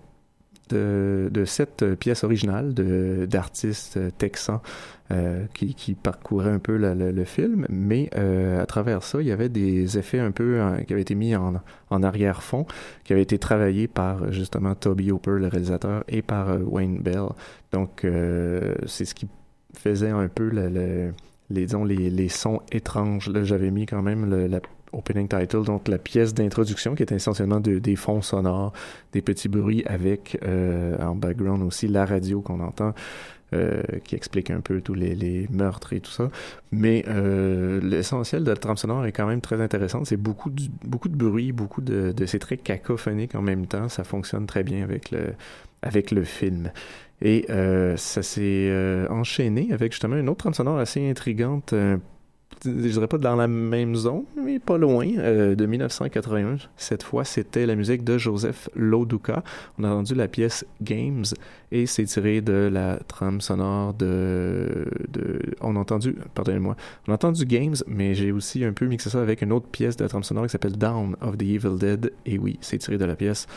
de, 0.73 1.29
de 1.31 1.45
sept 1.45 1.86
pièces 1.95 2.23
originales 2.23 2.73
d'artistes 3.27 3.99
texans 4.17 4.59
euh, 5.12 5.45
qui, 5.53 5.75
qui 5.75 5.93
parcouraient 5.93 6.51
un 6.51 6.59
peu 6.59 6.77
le 6.77 7.23
film, 7.25 7.65
mais 7.69 8.09
euh, 8.15 8.62
à 8.62 8.65
travers 8.65 9.03
ça, 9.03 9.21
il 9.21 9.27
y 9.27 9.31
avait 9.31 9.49
des 9.49 9.97
effets 9.97 10.19
un 10.19 10.31
peu 10.31 10.59
qui 10.86 10.93
avaient 10.93 11.01
été 11.01 11.15
mis 11.15 11.36
en, 11.36 11.62
en 11.89 12.03
arrière-fond, 12.03 12.65
qui 13.03 13.13
avaient 13.13 13.21
été 13.21 13.38
travaillés 13.38 13.88
par 13.88 14.31
justement 14.31 14.75
Toby 14.75 15.12
Hooper, 15.12 15.38
le 15.39 15.47
réalisateur, 15.47 16.03
et 16.07 16.21
par 16.21 16.49
euh, 16.49 16.59
Wayne 16.59 16.99
Bell. 17.01 17.27
Donc, 17.71 18.05
c'est 18.86 19.05
ce 19.05 19.13
qui 19.15 19.27
faisait 19.75 20.09
un 20.12 20.27
peu 20.27 20.49
le, 20.49 20.69
le- 20.69 21.13
les, 21.49 21.67
les, 21.88 22.09
les 22.09 22.29
sons 22.29 22.62
étranges. 22.71 23.29
Là, 23.29 23.43
j'avais 23.43 23.71
mis 23.71 23.86
quand 23.86 24.01
même 24.01 24.29
le, 24.29 24.47
la 24.47 24.59
opening 24.93 25.27
title, 25.27 25.63
donc 25.63 25.88
la 25.88 25.97
pièce 25.97 26.34
d'introduction 26.34 26.95
qui 26.95 27.03
est 27.03 27.12
essentiellement 27.12 27.60
de- 27.60 27.79
des 27.79 27.95
fonds 27.95 28.21
sonores, 28.21 28.73
des 29.12 29.21
petits 29.21 29.49
bruits 29.49 29.84
avec 29.86 30.38
euh, 30.43 30.97
en 30.99 31.15
background 31.15 31.63
aussi 31.63 31.88
la 31.88 32.06
radio 32.06 32.41
qu'on 32.41 32.60
entend. 32.60 32.93
euh, 33.53 33.84
qui 34.03 34.15
explique 34.15 34.49
un 34.49 34.62
peu 34.62 34.82
tous 34.82 34.95
les, 34.95 35.47
meurtres 35.51 35.93
et 35.93 35.99
tout 35.99 36.10
ça. 36.12 36.29
Mais 36.71 37.06
euh, 37.08 37.79
l'essentiel 37.84 38.43
de 38.43 38.49
la 38.49 38.58
trame 38.58 38.77
sonore 38.77 39.06
est 39.06 39.12
quand 39.12 39.27
même 39.27 39.41
très 39.41 39.62
intéressante. 39.62 40.08
C'est 40.08 40.17
beaucoup, 40.17 40.49
beaucoup 40.86 41.08
de 41.10 41.15
bruit, 41.15 41.51
beaucoup 41.51 41.82
de, 41.82 42.12
de 42.13 42.25
c'est 42.25 42.39
très 42.39 42.58
cacophonique 42.58 43.36
en 43.36 43.43
même 43.43 43.67
temps. 43.67 43.89
Ça 43.89 44.03
fonctionne 44.03 44.47
très 44.47 44.63
bien 44.63 44.84
avec 44.84 45.12
le, 45.12 45.34
avec 45.84 46.10
le 46.10 46.23
film. 46.23 46.71
Et 47.21 47.45
euh, 47.49 47.95
ça 47.95 48.23
s'est 48.23 48.41
euh, 48.71 49.08
enchaîné 49.10 49.69
avec 49.71 49.91
justement 49.91 50.17
une 50.17 50.29
autre 50.29 50.39
trame 50.39 50.53
sonore 50.53 50.79
assez 50.79 51.08
intrigante, 51.08 51.73
euh, 51.73 51.97
je 52.63 52.69
dirais 52.69 53.07
pas 53.07 53.17
dans 53.17 53.35
la 53.35 53.47
même 53.47 53.95
zone, 53.95 54.23
mais 54.35 54.59
pas 54.59 54.77
loin, 54.77 55.07
euh, 55.17 55.55
de 55.55 55.65
1981. 55.65 56.57
Cette 56.77 57.03
fois, 57.03 57.23
c'était 57.23 57.65
la 57.65 57.75
musique 57.75 58.03
de 58.03 58.17
Joseph 58.17 58.69
Loduca. 58.75 59.43
On 59.77 59.83
a 59.83 59.89
entendu 59.89 60.15
la 60.15 60.27
pièce 60.27 60.65
Games 60.81 61.25
et 61.71 61.85
c'est 61.85 62.05
tiré 62.05 62.41
de 62.41 62.69
la 62.71 62.97
trame 63.07 63.41
sonore 63.41 63.93
de... 63.93 64.85
de 65.09 65.39
on 65.61 65.75
a 65.75 65.79
entendu, 65.79 66.15
pardonnez-moi, 66.35 66.75
on 67.07 67.11
a 67.11 67.15
entendu 67.15 67.45
Games, 67.45 67.75
mais 67.87 68.13
j'ai 68.13 68.31
aussi 68.31 68.63
un 68.63 68.73
peu 68.73 68.85
mixé 68.85 69.09
ça 69.09 69.21
avec 69.21 69.41
une 69.41 69.51
autre 69.51 69.67
pièce 69.67 69.97
de 69.97 70.03
la 70.03 70.09
trame 70.09 70.23
sonore 70.23 70.45
qui 70.45 70.51
s'appelle 70.51 70.77
Down 70.77 71.15
of 71.21 71.37
the 71.37 71.43
Evil 71.43 71.77
Dead. 71.77 72.11
Et 72.25 72.37
oui, 72.37 72.57
c'est 72.61 72.77
tiré 72.77 72.97
de 72.97 73.05
la 73.05 73.15
pièce 73.15 73.47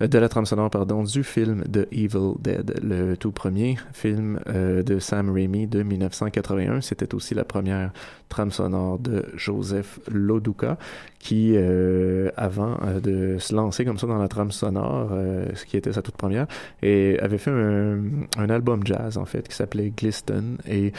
de 0.00 0.18
la 0.18 0.28
trame 0.28 0.46
sonore, 0.46 0.70
pardon, 0.70 1.04
du 1.04 1.22
film 1.22 1.64
de 1.68 1.86
Evil 1.92 2.34
Dead, 2.40 2.80
le 2.82 3.16
tout 3.16 3.32
premier 3.32 3.76
film 3.92 4.40
euh, 4.48 4.82
de 4.82 4.98
Sam 4.98 5.30
Raimi 5.30 5.66
de 5.66 5.82
1981. 5.82 6.80
C'était 6.80 7.14
aussi 7.14 7.34
la 7.34 7.44
première 7.44 7.92
trame 8.30 8.50
sonore 8.50 8.98
de 8.98 9.26
Joseph 9.34 10.00
Loduca, 10.10 10.78
qui, 11.18 11.52
euh, 11.54 12.30
avant 12.36 12.78
euh, 12.82 13.00
de 13.00 13.38
se 13.38 13.54
lancer 13.54 13.84
comme 13.84 13.98
ça 13.98 14.06
dans 14.06 14.18
la 14.18 14.28
trame 14.28 14.52
sonore, 14.52 15.10
euh, 15.12 15.46
ce 15.54 15.66
qui 15.66 15.76
était 15.76 15.92
sa 15.92 16.00
toute 16.00 16.16
première, 16.16 16.46
et 16.82 17.18
avait 17.20 17.38
fait 17.38 17.50
un, 17.50 18.00
un 18.38 18.48
album 18.48 18.86
jazz, 18.86 19.18
en 19.18 19.26
fait, 19.26 19.46
qui 19.48 19.54
s'appelait 19.54 19.92
Gliston, 19.94 20.56
et 20.66 20.92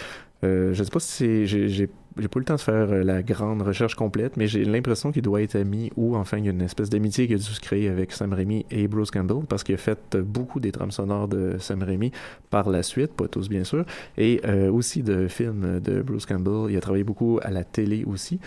euh, 0.43 0.73
je 0.73 0.83
sais 0.83 0.89
pas 0.89 0.99
si 0.99 1.45
j'ai, 1.45 1.87
pas 1.87 1.93
eu 2.19 2.39
le 2.39 2.43
temps 2.43 2.55
de 2.55 2.61
faire 2.61 2.91
euh, 2.91 3.03
la 3.03 3.21
grande 3.23 3.61
recherche 3.61 3.95
complète, 3.95 4.37
mais 4.37 4.47
j'ai 4.47 4.65
l'impression 4.65 5.11
qu'il 5.11 5.21
doit 5.21 5.41
être 5.41 5.55
ami 5.55 5.91
ou 5.95 6.15
enfin 6.15 6.37
il 6.37 6.45
y 6.45 6.47
a 6.47 6.51
une 6.51 6.61
espèce 6.61 6.89
d'amitié 6.89 7.27
qui 7.27 7.33
a 7.33 7.37
dû 7.37 7.43
se 7.43 7.59
créer 7.59 7.89
avec 7.89 8.11
Sam 8.11 8.33
Raimi 8.33 8.65
et 8.71 8.87
Bruce 8.87 9.11
Campbell 9.11 9.45
parce 9.47 9.63
qu'il 9.63 9.75
a 9.75 9.77
fait 9.77 10.17
beaucoup 10.17 10.59
des 10.59 10.71
trames 10.71 10.91
sonores 10.91 11.27
de 11.27 11.57
Sam 11.59 11.83
Raimi 11.83 12.11
par 12.49 12.69
la 12.69 12.83
suite, 12.83 13.13
pas 13.13 13.27
tous 13.27 13.49
bien 13.49 13.63
sûr, 13.63 13.85
et 14.17 14.41
euh, 14.45 14.71
aussi 14.71 15.03
de 15.03 15.27
films 15.27 15.79
de 15.79 16.01
Bruce 16.01 16.25
Campbell. 16.25 16.71
Il 16.71 16.77
a 16.77 16.81
travaillé 16.81 17.03
beaucoup 17.03 17.39
à 17.43 17.51
la 17.51 17.63
télé 17.63 18.03
aussi 18.03 18.39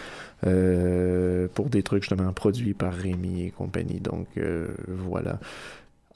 euh, 0.47 1.49
pour 1.55 1.71
des 1.71 1.83
trucs 1.83 2.03
justement 2.03 2.33
produits 2.33 2.75
par 2.75 2.93
Raimi 2.93 3.45
et 3.45 3.51
compagnie. 3.51 4.01
Donc 4.01 4.27
euh, 4.37 4.69
voilà. 4.89 5.39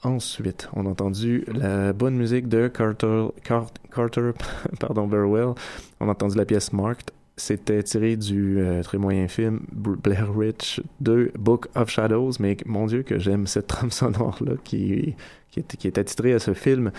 Ensuite, 0.03 0.69
on 0.73 0.85
a 0.85 0.89
entendu 0.89 1.43
la 1.53 1.91
bonne 1.91 2.15
musique 2.15 2.47
de 2.47 2.69
Carter, 2.69 3.27
Car- 3.43 3.67
Carter 3.93 4.31
pardon, 4.79 5.07
Burwell. 5.07 5.53
On 5.99 6.07
a 6.07 6.11
entendu 6.11 6.37
la 6.37 6.45
pièce 6.45 6.71
Marked. 6.71 7.11
C'était 7.35 7.83
tiré 7.83 8.15
du 8.17 8.59
euh, 8.59 8.83
très 8.83 8.97
moyen 8.97 9.27
film 9.29 9.61
Blair 9.71 10.35
Witch 10.35 10.81
2 10.99 11.31
Book 11.39 11.67
of 11.75 11.89
Shadows, 11.89 12.31
mais 12.39 12.57
mon 12.65 12.85
Dieu 12.85 13.03
que 13.03 13.17
j'aime 13.17 13.47
cette 13.47 13.67
trame 13.67 13.91
sonore-là 13.91 14.53
qui, 14.63 15.15
qui, 15.51 15.59
est, 15.59 15.77
qui 15.77 15.87
est 15.87 15.97
attitrée 15.97 16.33
à 16.33 16.39
ce 16.39 16.53
film. 16.53 16.91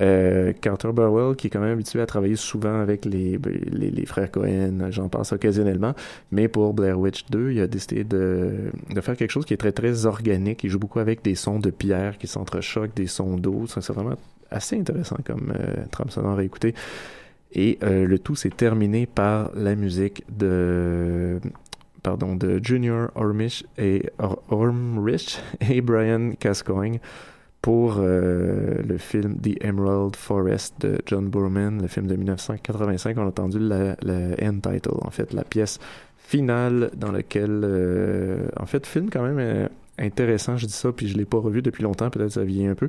Euh, 0.00 0.52
Carter 0.60 0.90
Burwell, 0.92 1.36
qui 1.36 1.48
est 1.48 1.50
quand 1.50 1.60
même 1.60 1.72
habitué 1.72 2.00
à 2.00 2.06
travailler 2.06 2.36
souvent 2.36 2.80
avec 2.80 3.04
les, 3.04 3.38
les, 3.70 4.06
frères 4.06 4.30
Cohen, 4.30 4.88
j'en 4.90 5.08
passe 5.08 5.32
occasionnellement, 5.32 5.94
mais 6.30 6.48
pour 6.48 6.74
Blair 6.74 6.98
Witch 6.98 7.26
2, 7.30 7.52
il 7.52 7.60
a 7.60 7.66
décidé 7.66 8.04
de, 8.04 8.70
de 8.90 9.00
faire 9.00 9.16
quelque 9.16 9.30
chose 9.30 9.44
qui 9.44 9.54
est 9.54 9.58
très 9.58 9.72
très 9.72 10.06
organique. 10.06 10.64
Il 10.64 10.70
joue 10.70 10.78
beaucoup 10.78 10.98
avec 10.98 11.22
des 11.22 11.34
sons 11.34 11.58
de 11.58 11.70
pierre 11.70 12.18
qui 12.18 12.26
s'entrechoquent, 12.26 12.94
des 12.94 13.06
sons 13.06 13.36
d'eau. 13.36 13.66
C'est 13.66 13.86
vraiment 13.92 14.16
assez 14.50 14.78
intéressant 14.78 15.18
comme 15.24 15.52
euh, 15.58 15.84
trame 15.90 16.10
sonore 16.10 16.38
à 16.38 16.44
écouter. 16.44 16.74
Et 17.52 17.78
euh, 17.82 18.06
le 18.06 18.18
tout 18.18 18.34
s'est 18.34 18.50
terminé 18.50 19.06
par 19.06 19.50
la 19.54 19.74
musique 19.74 20.22
de 20.30 21.40
pardon 22.02 22.36
de 22.36 22.60
Junior 22.62 23.10
Ormish 23.14 23.64
et 23.76 24.10
Or- 24.18 24.42
Ormrich 24.48 25.40
et 25.68 25.80
Brian 25.80 26.32
Cascoigne 26.38 27.00
pour 27.62 27.96
euh, 27.98 28.82
le 28.86 28.98
film 28.98 29.36
The 29.40 29.62
Emerald 29.64 30.16
Forest 30.16 30.80
de 30.80 30.98
John 31.06 31.28
Boorman, 31.28 31.82
le 31.82 31.88
film 31.88 32.06
de 32.06 32.16
1985. 32.16 33.16
On 33.18 33.22
a 33.22 33.26
entendu 33.26 33.58
la 33.58 33.96
end 34.42 34.60
title, 34.60 34.98
en 35.02 35.10
fait, 35.10 35.32
la 35.32 35.44
pièce 35.44 35.78
finale 36.28 36.90
dans 36.94 37.10
laquelle, 37.10 37.62
euh, 37.64 38.48
en 38.58 38.66
fait, 38.66 38.86
film 38.86 39.08
quand 39.10 39.22
même 39.22 39.38
euh, 39.38 39.68
intéressant. 39.98 40.56
Je 40.56 40.66
dis 40.66 40.72
ça, 40.72 40.92
puis 40.92 41.08
je 41.08 41.16
l'ai 41.16 41.24
pas 41.24 41.38
revu 41.38 41.62
depuis 41.62 41.82
longtemps. 41.82 42.10
Peut-être 42.10 42.32
ça 42.32 42.44
vieillit 42.44 42.66
un 42.68 42.74
peu. 42.74 42.88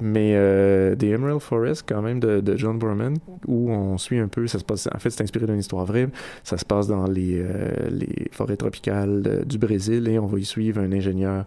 Mais 0.00 0.32
euh, 0.34 0.94
The 0.96 1.04
Emerald 1.04 1.40
Forest, 1.40 1.84
quand 1.88 2.02
même, 2.02 2.20
de, 2.20 2.56
John 2.56 2.78
Boorman, 2.78 3.16
où 3.46 3.70
on 3.70 3.98
suit 3.98 4.18
un 4.18 4.28
peu. 4.28 4.46
Ça 4.46 4.58
se 4.58 4.64
passe. 4.64 4.88
En 4.94 4.98
fait, 4.98 5.10
c'est 5.10 5.22
inspiré 5.22 5.46
d'une 5.46 5.58
histoire 5.58 5.84
vraie. 5.84 6.08
Ça 6.44 6.58
se 6.58 6.64
passe 6.64 6.86
dans 6.88 7.06
les, 7.06 7.38
euh, 7.40 7.70
les 7.90 8.28
forêts 8.32 8.56
tropicales 8.56 9.22
de- 9.22 9.44
du 9.44 9.58
Brésil 9.58 10.08
et 10.08 10.18
on 10.18 10.26
va 10.26 10.38
y 10.38 10.44
suivre 10.44 10.80
un 10.80 10.92
ingénieur 10.92 11.44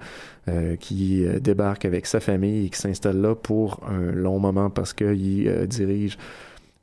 euh, 0.47 0.75
qui 0.75 1.25
euh, 1.25 1.39
débarque 1.39 1.85
avec 1.85 2.05
sa 2.05 2.19
famille 2.19 2.65
et 2.65 2.69
qui 2.69 2.79
s'installe 2.79 3.21
là 3.21 3.35
pour 3.35 3.79
un 3.87 4.11
long 4.11 4.39
moment 4.39 4.69
parce 4.69 4.93
qu'il 4.93 5.47
euh, 5.47 5.65
dirige 5.67 6.17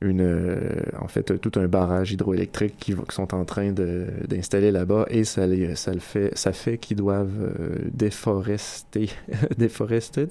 une, 0.01 0.21
euh, 0.21 0.59
en 1.01 1.09
fait, 1.09 1.41
tout 1.41 1.59
un 1.59 1.67
barrage 1.67 2.13
hydroélectrique 2.13 2.77
qui, 2.79 2.95
sont 3.11 3.35
en 3.35 3.45
train 3.45 3.73
d'installer 3.73 4.71
là-bas 4.71 5.07
et 5.11 5.25
ça, 5.25 5.43
ça 5.75 5.93
le 5.93 6.01
fait, 6.01 6.37
ça 6.37 6.53
fait 6.53 6.79
qu'ils 6.79 6.97
doivent 6.97 7.31
euh, 7.41 7.79
déforester, 7.93 9.11
déforester, 9.59 10.29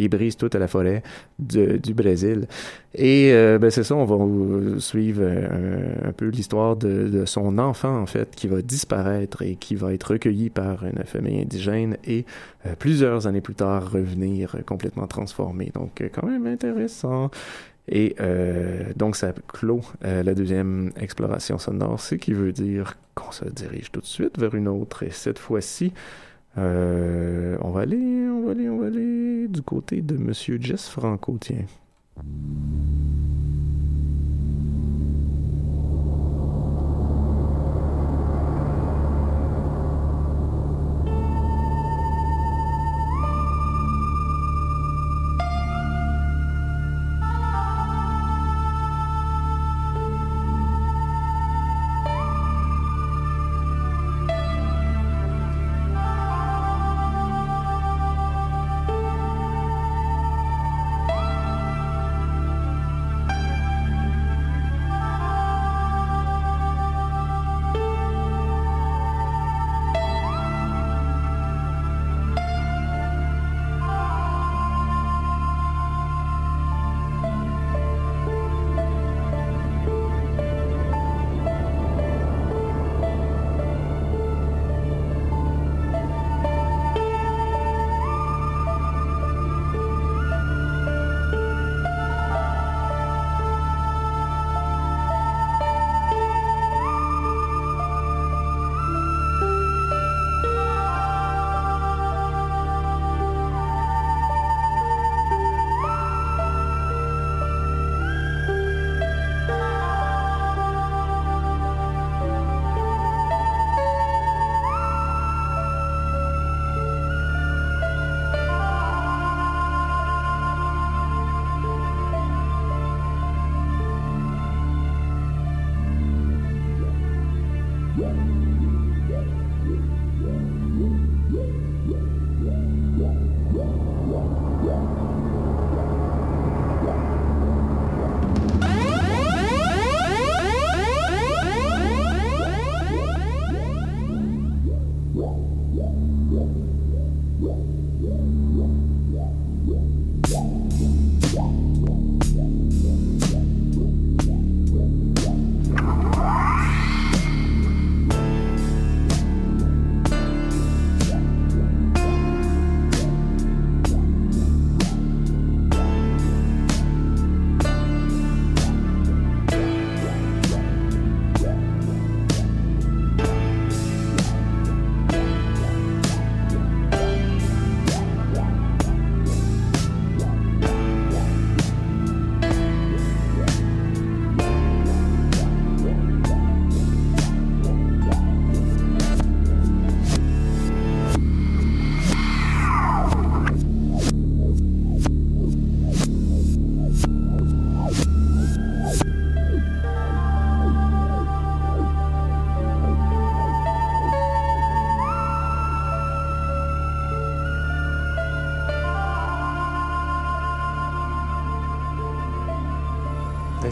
ils 0.00 0.08
brisent 0.08 0.36
toute 0.36 0.54
la 0.54 0.68
forêt 0.68 1.02
de- 1.38 1.76
du 1.76 1.94
Brésil. 1.94 2.46
Et 2.94 3.32
euh, 3.32 3.58
ben 3.58 3.70
c'est 3.70 3.82
ça, 3.82 3.94
on 3.94 4.04
va 4.04 4.80
suivre 4.80 5.24
un, 5.24 6.12
peu 6.12 6.28
l'histoire 6.28 6.76
de, 6.76 7.24
son 7.26 7.58
enfant, 7.58 8.00
en 8.00 8.06
fait, 8.06 8.34
qui 8.34 8.48
va 8.48 8.62
disparaître 8.62 9.42
et 9.42 9.56
qui 9.56 9.74
va 9.74 9.92
être 9.92 10.12
recueilli 10.12 10.50
par 10.50 10.84
une 10.84 11.04
famille 11.04 11.40
indigène 11.40 11.96
et 12.06 12.24
plusieurs 12.78 13.26
années 13.26 13.40
plus 13.40 13.54
tard 13.54 13.90
revenir 13.90 14.56
complètement 14.66 15.06
transformé. 15.06 15.70
Donc, 15.74 16.02
quand 16.12 16.26
même 16.26 16.46
intéressant. 16.46 17.30
Et 17.88 18.16
euh, 18.20 18.92
donc, 18.96 19.16
ça 19.16 19.32
clôt 19.48 19.80
euh, 20.04 20.22
la 20.22 20.34
deuxième 20.34 20.92
exploration 21.00 21.58
sonore, 21.58 22.00
ce 22.00 22.14
qui 22.14 22.32
veut 22.32 22.52
dire 22.52 22.96
qu'on 23.14 23.32
se 23.32 23.46
dirige 23.46 23.90
tout 23.90 24.00
de 24.00 24.06
suite 24.06 24.38
vers 24.38 24.54
une 24.54 24.68
autre. 24.68 25.02
Et 25.02 25.10
cette 25.10 25.38
fois-ci, 25.38 25.92
euh, 26.58 27.56
on 27.60 27.70
va 27.70 27.82
aller, 27.82 27.96
on 27.96 28.44
va 28.44 28.52
aller, 28.52 28.68
on 28.68 28.78
va 28.78 28.86
aller 28.86 29.48
du 29.48 29.62
côté 29.62 30.02
de 30.02 30.16
Monsieur 30.16 30.58
Jess 30.60 30.88
Franco, 30.88 31.36
tiens. 31.40 31.64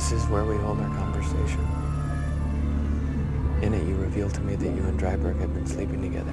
This 0.06 0.22
is 0.22 0.28
where 0.28 0.44
we 0.44 0.56
hold 0.58 0.78
our 0.78 0.88
conversation. 0.90 1.66
In 3.60 3.74
it, 3.74 3.84
you 3.88 3.96
reveal 3.96 4.30
to 4.30 4.40
me 4.40 4.54
that 4.54 4.64
you 4.68 4.84
and 4.84 5.00
Dryberg 5.00 5.40
have 5.40 5.52
been 5.52 5.66
sleeping 5.66 6.00
together. 6.00 6.30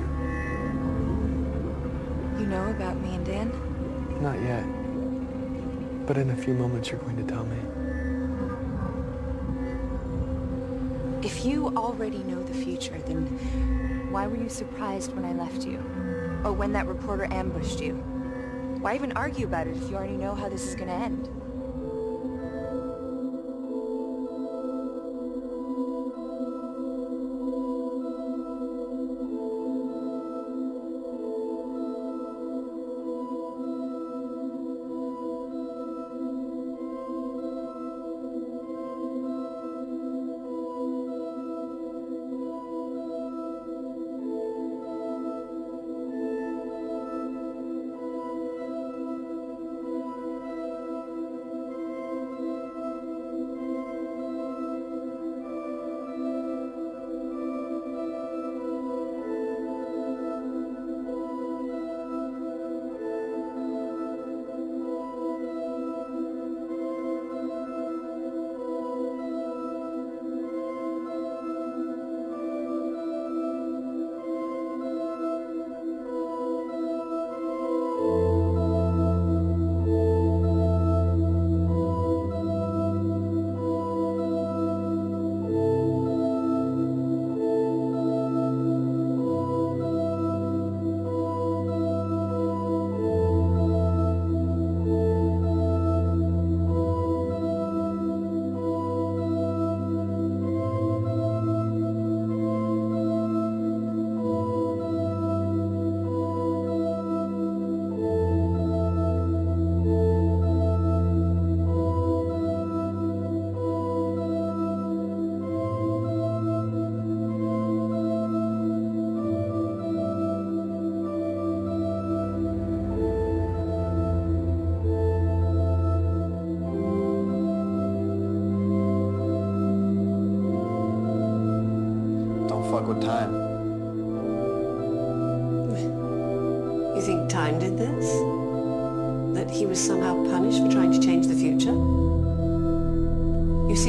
You 2.40 2.46
know 2.46 2.70
about 2.70 3.02
me 3.02 3.16
and 3.16 3.26
Dan? 3.26 4.22
Not 4.22 4.40
yet. 4.44 4.64
But 6.06 6.20
in 6.20 6.30
a 6.30 6.36
few 6.36 6.54
moments, 6.54 6.92
you're 6.92 7.00
going 7.00 7.18
to 7.18 7.24
tell 7.24 7.46
me. 7.46 7.58
If 11.28 11.44
you 11.44 11.76
already 11.76 12.20
know 12.20 12.44
the 12.44 12.54
future, 12.54 13.00
then 13.08 13.26
why 14.12 14.28
were 14.28 14.38
you 14.38 14.50
surprised 14.50 15.16
when 15.16 15.26
I 15.26 15.34
left 15.34 15.66
you? 15.66 15.80
Or 16.46 16.54
when 16.54 16.74
that 16.74 16.86
reporter 16.86 17.26
ambushed 17.32 17.80
you? 17.80 17.96
Why 18.82 18.94
even 18.94 19.14
argue 19.14 19.48
about 19.48 19.66
it 19.66 19.76
if 19.78 19.90
you 19.90 19.96
already 19.96 20.18
know 20.18 20.36
how 20.36 20.48
this 20.48 20.64
is 20.68 20.76
going 20.76 20.90
to 20.90 20.94
end? 20.94 21.43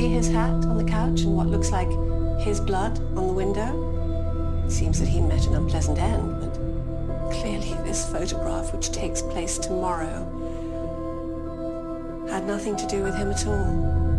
See 0.05 0.11
his 0.11 0.28
hat 0.28 0.66
on 0.66 0.76
the 0.76 0.84
couch 0.84 1.22
and 1.22 1.34
what 1.34 1.46
looks 1.46 1.70
like 1.70 1.88
his 2.38 2.61
blood 2.61 2.98
on 3.16 3.26
the 3.26 3.32
window? 3.32 3.70
It 4.66 4.70
seems 4.70 5.00
that 5.00 5.09
he 5.09 5.20
met 5.20 5.46
an 5.46 5.55
unpleasant 5.55 5.98
end, 5.98 6.40
but 6.40 7.30
clearly 7.32 7.72
this 7.84 8.07
photograph, 8.12 8.74
which 8.74 8.92
takes 8.92 9.22
place 9.22 9.57
tomorrow, 9.57 10.18
had 12.28 12.46
nothing 12.46 12.76
to 12.76 12.86
do 12.86 13.02
with 13.02 13.16
him 13.16 13.30
at 13.30 13.46
all. 13.46 14.13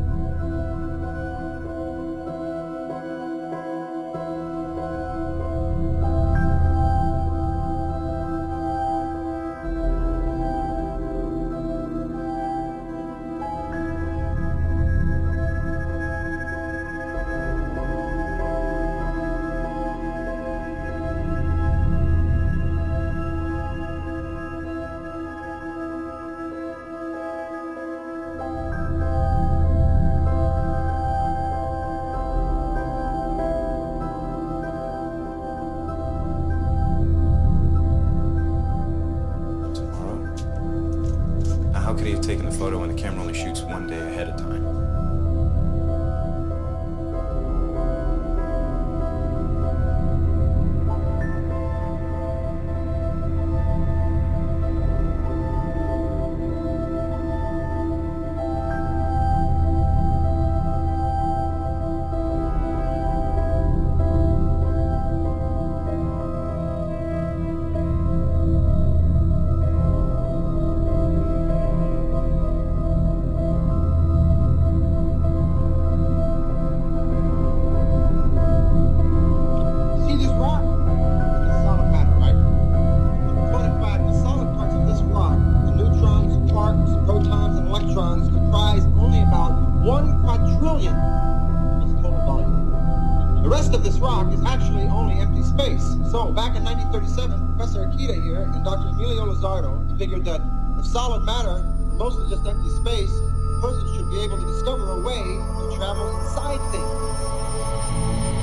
1937, 97.05 97.55
Professor 97.55 97.85
Akita 97.85 98.23
here 98.23 98.41
and 98.41 98.65
Dr. 98.65 98.89
Emilio 98.89 99.25
Lizardo 99.31 99.97
figured 99.97 100.25
that 100.25 100.41
if 100.79 100.85
solid 100.85 101.23
matter 101.23 101.61
mostly 101.97 102.27
just 102.29 102.45
empty 102.47 102.69
space, 102.69 103.11
a 103.11 103.61
person 103.61 103.85
should 103.95 104.09
be 104.09 104.19
able 104.21 104.37
to 104.37 104.45
discover 104.45 104.89
a 104.89 104.99
way 105.01 105.21
to 105.21 105.75
travel 105.77 106.09
inside 106.17 106.59
things. 106.71 108.34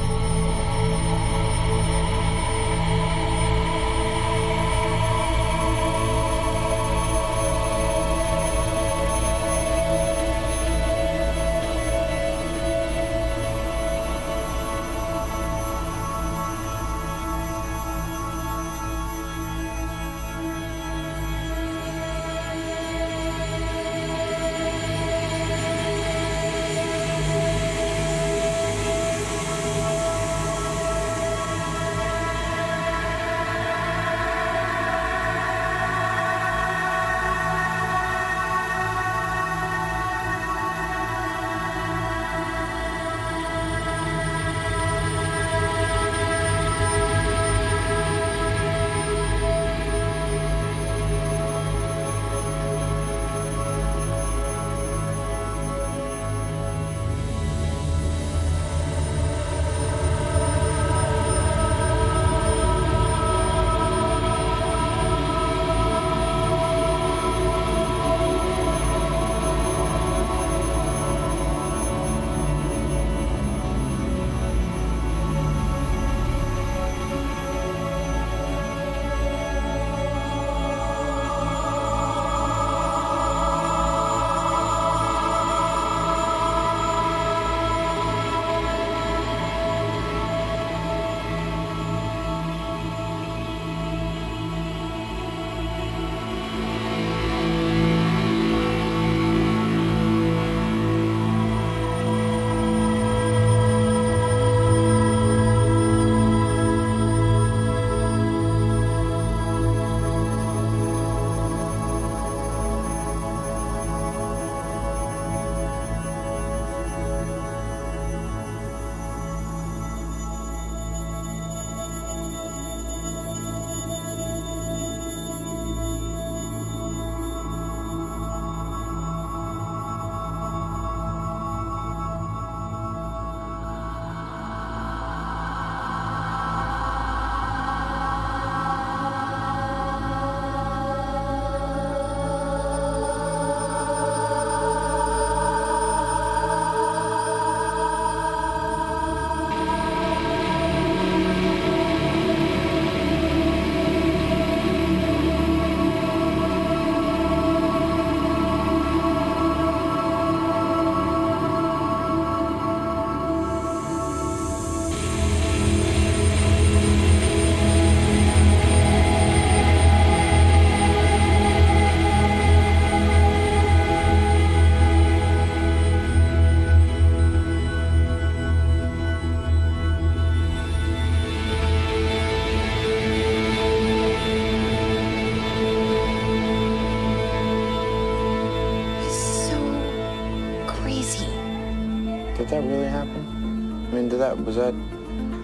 Was 194.44 194.56
that? 194.56 194.74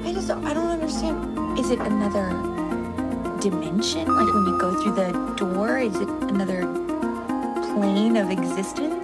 I 0.04 0.12
just 0.12 0.30
I 0.30 0.54
don't 0.54 0.68
understand. 0.68 1.58
Is 1.58 1.70
it 1.70 1.78
another 1.80 2.28
dimension? 3.40 4.06
Like 4.06 4.34
when 4.34 4.46
you 4.46 4.58
go 4.58 4.82
through 4.82 4.94
the 4.94 5.12
door, 5.36 5.78
is 5.78 5.96
it 5.96 6.08
another 6.08 6.62
plane 7.74 8.16
of 8.16 8.30
existence? 8.30 8.97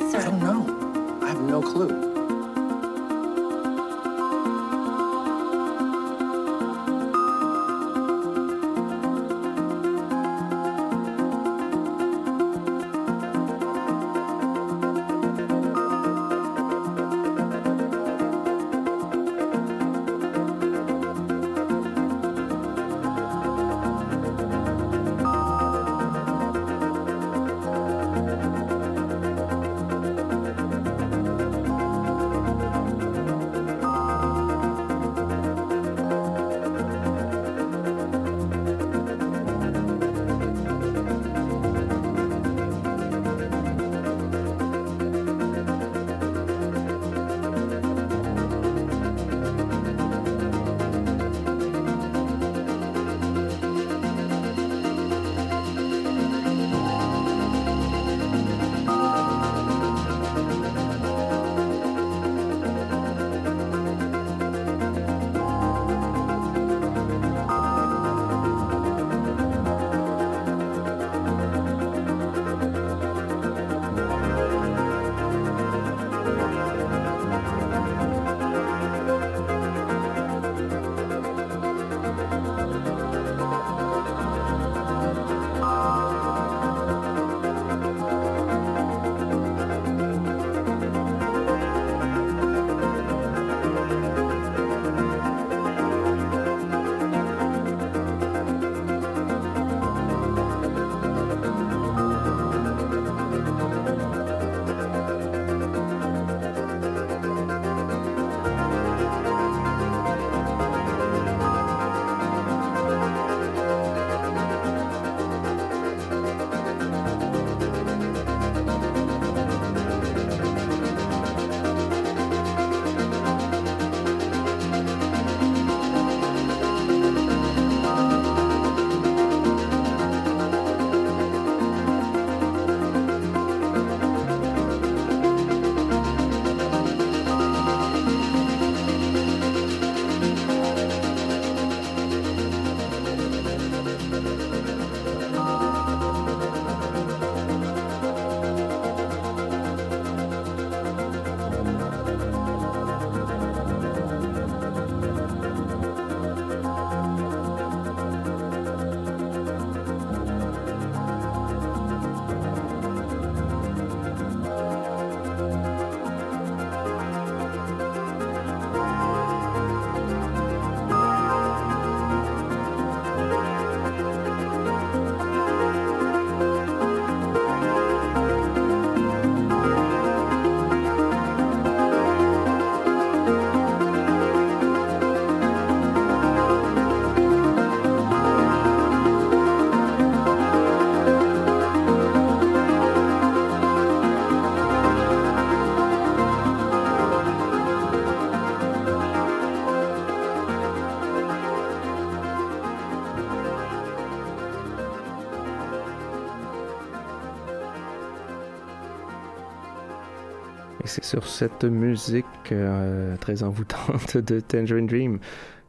C'est 210.95 211.05
sur 211.05 211.27
cette 211.27 211.65
musique 211.65 212.25
euh, 212.53 213.17
très 213.17 213.43
envoûtante 213.43 214.17
de 214.17 214.39
Tangerine 214.39 214.87
Dream 214.87 215.19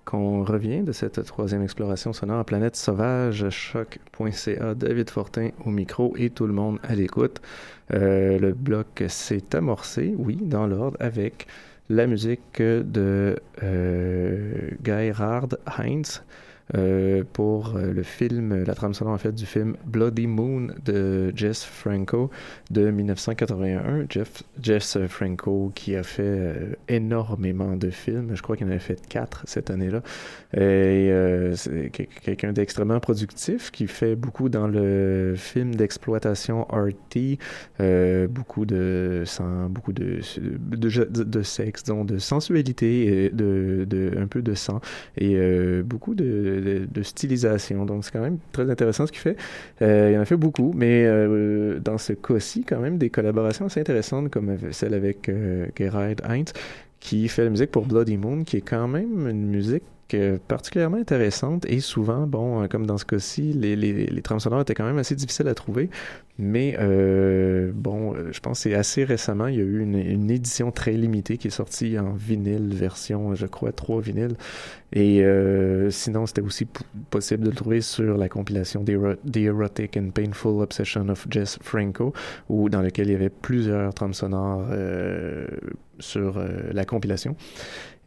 qu'on 0.04 0.44
revient 0.44 0.84
de 0.84 0.92
cette 0.92 1.24
troisième 1.26 1.64
exploration 1.64 2.14
sonore 2.14 2.38
à 2.38 2.44
Planète 2.44 2.76
Sauvage, 2.76 3.50
choc.ca, 3.50 4.76
David 4.76 5.10
Fortin 5.10 5.50
au 5.66 5.72
micro 5.72 6.14
et 6.16 6.30
tout 6.30 6.46
le 6.46 6.54
monde 6.54 6.78
à 6.84 6.94
l'écoute. 6.94 7.42
Euh, 7.92 8.38
le 8.38 8.54
bloc 8.54 9.04
s'est 9.08 9.56
amorcé, 9.56 10.14
oui, 10.16 10.38
dans 10.40 10.68
l'ordre, 10.68 10.98
avec 11.00 11.48
la 11.90 12.06
musique 12.06 12.62
de 12.62 13.36
euh, 13.64 14.70
Heinz, 15.80 16.24
euh, 16.74 17.24
pour 17.34 17.76
euh, 17.76 17.94
le 17.94 18.02
film, 18.02 18.64
la 18.64 18.74
trame 18.74 18.94
sonore 18.94 19.14
en 19.14 19.18
fait 19.18 19.34
du 19.34 19.46
film 19.46 19.76
Bloody 19.86 20.26
Moon 20.26 20.68
de 20.84 21.32
Jess 21.36 21.64
Franco 21.64 22.32
de 22.72 22.90
1981. 22.90 24.06
Jeff, 24.10 24.44
Jess 24.62 24.98
Franco 25.08 25.72
qui 25.76 25.96
a 25.96 26.04
fait 26.04 26.24
euh, 26.24 26.74
énormément 26.88 27.76
de 27.76 27.90
films, 27.92 28.32
je 28.34 28.42
crois 28.42 28.58
qu'il 28.58 28.68
en 28.68 28.72
a 28.72 28.80
fait 28.80 29.08
quatre 29.08 29.44
cette 29.46 29.70
année-là. 29.70 30.02
Et 30.54 31.12
c'est 31.56 31.92
quelqu'un 31.92 32.54
d'extrêmement 32.54 33.00
productif 33.00 33.72
qui 33.72 33.88
fait 33.88 34.16
beaucoup 34.16 34.50
dans 34.50 34.68
le 34.68 35.34
film 35.36 35.76
d'exploitation 35.76 36.64
RT, 36.64 37.38
euh, 37.82 38.28
beaucoup 38.28 38.66
de 38.66 39.24
sang, 39.26 39.70
beaucoup 39.70 39.94
de, 39.94 40.22
sexe, 41.44 41.84
donc 41.84 42.08
de 42.08 42.18
sensualité, 42.18 43.26
et 43.26 43.30
de, 43.30 44.12
un 44.18 44.28
peu 44.28 44.42
de 44.42 44.54
sang 44.54 44.80
et 45.18 45.38
beaucoup 45.84 46.16
de 46.16 46.55
de, 46.62 47.04
stylisation. 47.04 47.86
Donc, 47.86 48.06
c'est 48.06 48.12
quand 48.12 48.22
même 48.22 48.38
très 48.52 48.70
intéressant 48.70 49.06
ce 49.06 49.12
qu'il 49.12 49.22
fait. 49.22 49.38
Euh, 49.82 50.12
il 50.14 50.18
en 50.18 50.22
a 50.22 50.26
fait 50.26 50.36
beaucoup, 50.36 50.74
mais 50.76 51.06
euh, 51.06 51.80
dans 51.80 51.98
ce 51.98 52.14
cas-ci, 52.14 52.64
quand 52.64 52.80
même, 52.80 52.98
des 52.98 53.10
collaborations 53.10 53.66
assez 53.66 53.80
intéressantes 53.80 54.30
comme 54.30 54.58
celle 54.72 54.94
avec 54.94 55.30
euh, 55.30 55.68
Gerard 55.78 56.16
Heinz, 56.24 56.54
qui 57.06 57.28
fait 57.28 57.44
la 57.44 57.52
musique 57.52 57.70
pour 57.70 57.86
Bloody 57.86 58.18
Moon, 58.18 58.44
qui 58.44 58.58
est 58.58 58.62
quand 58.62 58.88
même 58.88 59.28
une 59.28 59.46
musique 59.46 59.84
euh, 60.16 60.40
particulièrement 60.48 60.98
intéressante 60.98 61.66
et 61.68 61.80
souvent, 61.80 62.26
bon, 62.26 62.64
euh, 62.64 62.68
comme 62.68 62.88
dans 62.88 62.98
ce 62.98 63.06
cas-ci, 63.06 63.54
les, 63.54 63.76
les, 63.76 64.08
les 64.08 64.22
trames 64.24 64.40
sonores 64.40 64.62
étaient 64.62 64.74
quand 64.74 64.86
même 64.86 64.98
assez 64.98 65.14
difficiles 65.14 65.48
à 65.48 65.54
trouver, 65.54 65.92
mais 66.40 66.76
euh, 66.80 67.72
bon, 67.76 68.16
je 68.32 68.40
pense 68.40 68.64
que 68.64 68.70
c'est 68.70 68.76
assez 68.76 69.04
récemment, 69.04 69.46
il 69.46 69.56
y 69.56 69.60
a 69.60 69.64
eu 69.64 69.82
une, 69.82 69.96
une, 69.96 70.32
édition 70.32 70.72
très 70.72 70.94
limitée 70.94 71.38
qui 71.38 71.48
est 71.48 71.52
sortie 71.52 72.00
en 72.00 72.14
vinyle, 72.14 72.74
version, 72.74 73.36
je 73.36 73.46
crois, 73.46 73.72
trois 73.72 74.02
vinyles, 74.02 74.36
et 74.94 75.24
sinon, 75.90 76.26
c'était 76.26 76.42
aussi 76.42 76.68
possible 77.10 77.44
de 77.44 77.50
le 77.50 77.56
trouver 77.56 77.82
sur 77.82 78.18
la 78.18 78.30
compilation 78.30 78.84
The 78.86 79.38
Erotic 79.38 79.98
and 79.98 80.12
Painful 80.12 80.62
Obsession 80.62 81.10
of 81.10 81.28
Jess 81.30 81.60
Franco, 81.62 82.14
où, 82.50 82.70
dans 82.70 82.82
lequel 82.82 83.10
il 83.10 83.12
y 83.12 83.16
avait 83.16 83.30
plusieurs 83.30 83.94
trames 83.94 84.14
sonores 84.14 84.68
sur 86.00 86.38
euh, 86.38 86.72
la 86.72 86.86
compilation. 86.86 87.36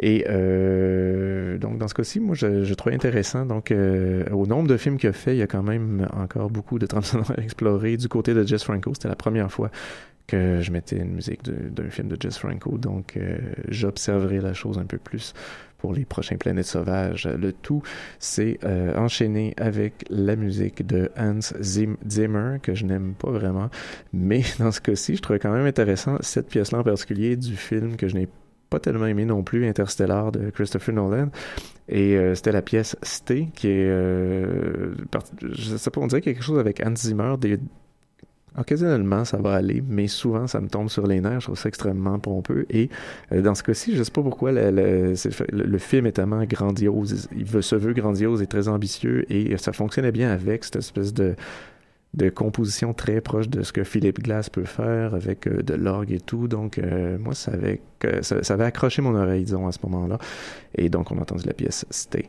Et 0.01 0.27
euh, 0.29 1.59
donc, 1.59 1.79
dans 1.79 1.89
ce 1.89 1.95
cas-ci, 1.95 2.21
moi, 2.21 2.35
je, 2.35 2.65
je 2.65 2.75
trouvais 2.75 2.95
intéressant. 2.95 3.47
Donc, 3.47 3.71
euh, 3.71 4.25
au 4.31 4.47
nombre 4.47 4.69
de 4.69 4.77
films 4.77 4.97
qu'il 4.97 5.09
a 5.09 5.13
fait, 5.13 5.35
il 5.35 5.39
y 5.39 5.43
a 5.43 5.47
quand 5.47 5.63
même 5.63 6.09
encore 6.17 6.51
beaucoup 6.51 6.79
de 6.79 6.87
sonores 7.03 7.33
à 7.37 7.43
explorer. 7.43 7.97
Du 7.97 8.09
côté 8.09 8.35
de 8.35 8.47
Jess 8.47 8.65
Franco, 8.65 8.93
c'était 8.95 9.09
la 9.09 9.17
première 9.17 9.51
fois 9.51 9.71
que 10.27 10.61
je 10.61 10.71
mettais 10.71 10.99
une 10.99 11.15
musique 11.15 11.43
d'un 11.43 11.89
film 11.89 12.09
de 12.09 12.17
Jess 12.21 12.37
Franco. 12.39 12.77
Donc, 12.77 13.19
j'observerai 13.69 14.43
la 14.43 14.53
chose 14.53 14.79
un 14.79 14.85
peu 14.85 14.99
plus 14.99 15.33
pour 15.79 15.93
les 15.93 16.05
prochains 16.05 16.37
Planètes 16.37 16.67
Sauvages. 16.67 17.27
Le 17.27 17.53
tout, 17.53 17.83
c'est 18.19 18.59
euh, 18.65 18.95
enchaîné 18.97 19.55
avec 19.57 20.05
la 20.11 20.37
musique 20.37 20.87
de 20.87 21.11
Hans 21.17 21.41
Zim 21.61 21.97
Zimmer, 22.07 22.59
que 22.63 22.75
je 22.75 22.85
n'aime 22.85 23.15
pas 23.15 23.31
vraiment. 23.31 23.71
Mais 24.13 24.43
dans 24.59 24.73
ce 24.73 24.81
cas-ci, 24.81 25.17
je 25.17 25.23
trouvais 25.23 25.39
quand 25.39 25.53
même 25.53 25.67
intéressant 25.67 26.19
cette 26.21 26.49
pièce-là 26.49 26.81
en 26.81 26.85
particulier 26.85 27.37
du 27.37 27.57
film 27.57 27.97
que 27.97 28.09
je 28.09 28.15
n'ai 28.15 28.29
pas 28.69 28.81
tellement 28.81 29.07
aimé 29.07 29.25
non 29.25 29.43
plus, 29.43 29.67
Interstellar 29.67 30.31
de 30.33 30.51
Christopher 30.51 30.95
Nolan. 30.95 31.31
Et 31.89 32.17
euh, 32.17 32.35
c'était 32.35 32.53
la 32.53 32.61
pièce 32.61 32.97
Stay, 33.03 33.49
qui 33.55 33.69
est... 33.69 33.89
Euh, 33.89 34.95
je 35.43 35.77
sais 35.77 35.91
pas, 35.91 36.01
on 36.01 36.07
dirait 36.07 36.21
quelque 36.21 36.43
chose 36.43 36.59
avec 36.59 36.83
Hans 36.85 36.95
Zimmer, 36.95 37.37
des, 37.39 37.59
Occasionnellement, 38.57 39.25
ça 39.25 39.37
va 39.37 39.55
aller, 39.55 39.83
mais 39.87 40.09
souvent, 40.09 40.47
ça 40.47 40.61
me 40.61 40.69
tombe 40.69 40.89
sur 40.89 41.07
les 41.07 41.21
nerfs. 41.21 41.41
Je 41.41 41.47
trouve 41.47 41.59
ça 41.59 41.69
extrêmement 41.69 42.19
pompeux. 42.19 42.67
Et 42.71 42.89
euh, 43.33 43.43
dans 43.43 43.55
ce 43.55 43.63
cas-ci, 43.63 43.95
je 43.95 44.03
sais 44.03 44.11
pas 44.11 44.23
pourquoi 44.23 44.53
le, 44.53 45.15
film 45.79 46.07
est 46.07 46.13
tellement 46.13 46.45
grandiose. 46.45 47.29
Il 47.37 47.45
veut, 47.45 47.63
se 47.63 47.77
veut 47.77 47.93
grandiose 47.93 48.43
et 48.43 48.47
très 48.47 48.69
ambitieux, 48.69 49.31
et 49.33 49.57
ça 49.59 49.73
fonctionnait 49.73 50.13
bien 50.13 50.31
avec 50.31 50.65
cette 50.65 50.77
espèce 50.77 51.13
de 51.13 51.35
composition 52.35 52.95
très 52.95 53.21
proche 53.21 53.49
de 53.49 53.63
ce 53.63 53.73
que 53.73 53.85
Philippe 53.85 54.21
Glass 54.23 54.51
peut 54.51 54.65
faire 54.65 55.15
avec 55.15 55.47
euh, 55.47 55.63
de 55.63 55.75
l'orgue 55.75 56.13
et 56.13 56.21
tout. 56.21 56.49
Donc, 56.49 56.79
euh, 56.79 57.19
moi, 57.19 57.35
ça 57.35 57.53
avait, 57.53 57.81
ça 58.23 58.55
avait 58.55 58.65
accroché 58.65 59.03
mon 59.03 59.15
oreille, 59.15 59.45
disons, 59.45 59.67
à 59.67 59.73
ce 59.73 59.79
moment-là. 59.85 60.19
Et 60.75 60.89
donc, 60.89 61.13
on 61.13 61.19
a 61.19 61.23
entendu 61.23 61.45
la 61.47 61.55
pièce 61.55 61.87
Stay. 61.91 62.29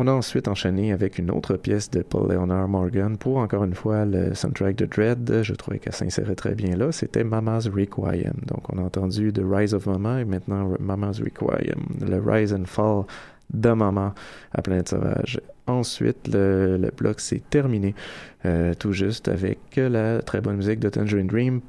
On 0.00 0.06
a 0.06 0.12
ensuite 0.12 0.46
enchaîné 0.46 0.92
avec 0.92 1.18
une 1.18 1.28
autre 1.28 1.56
pièce 1.56 1.90
de 1.90 2.02
Paul 2.02 2.30
Leonard 2.30 2.68
Morgan 2.68 3.16
pour 3.18 3.38
encore 3.38 3.64
une 3.64 3.74
fois 3.74 4.04
le 4.04 4.32
soundtrack 4.32 4.76
de 4.76 4.86
Dread. 4.86 5.42
Je 5.42 5.52
trouvais 5.54 5.80
qu'elle 5.80 5.92
s'insérait 5.92 6.36
très 6.36 6.54
bien 6.54 6.76
là. 6.76 6.92
C'était 6.92 7.24
Mama's 7.24 7.66
Requiem. 7.66 8.34
Donc 8.46 8.72
on 8.72 8.78
a 8.78 8.82
entendu 8.82 9.32
The 9.32 9.42
Rise 9.44 9.74
of 9.74 9.86
Mama 9.86 10.20
et 10.20 10.24
maintenant 10.24 10.72
Mama's 10.78 11.18
Requiem. 11.18 11.80
Le 12.00 12.20
Rise 12.24 12.54
and 12.54 12.66
Fall 12.66 13.06
de 13.52 13.72
Mama 13.72 14.14
à 14.52 14.62
Planète 14.62 14.90
Sauvage. 14.90 15.40
Ensuite, 15.66 16.28
le, 16.32 16.92
bloc 16.96 17.18
s'est 17.18 17.42
terminé 17.50 17.96
euh, 18.44 18.74
tout 18.74 18.92
juste 18.92 19.26
avec 19.26 19.58
la 19.74 20.22
très 20.22 20.40
bonne 20.40 20.58
musique 20.58 20.78
de 20.78 20.90
Tangerine 20.90 21.26
Dream 21.26 21.60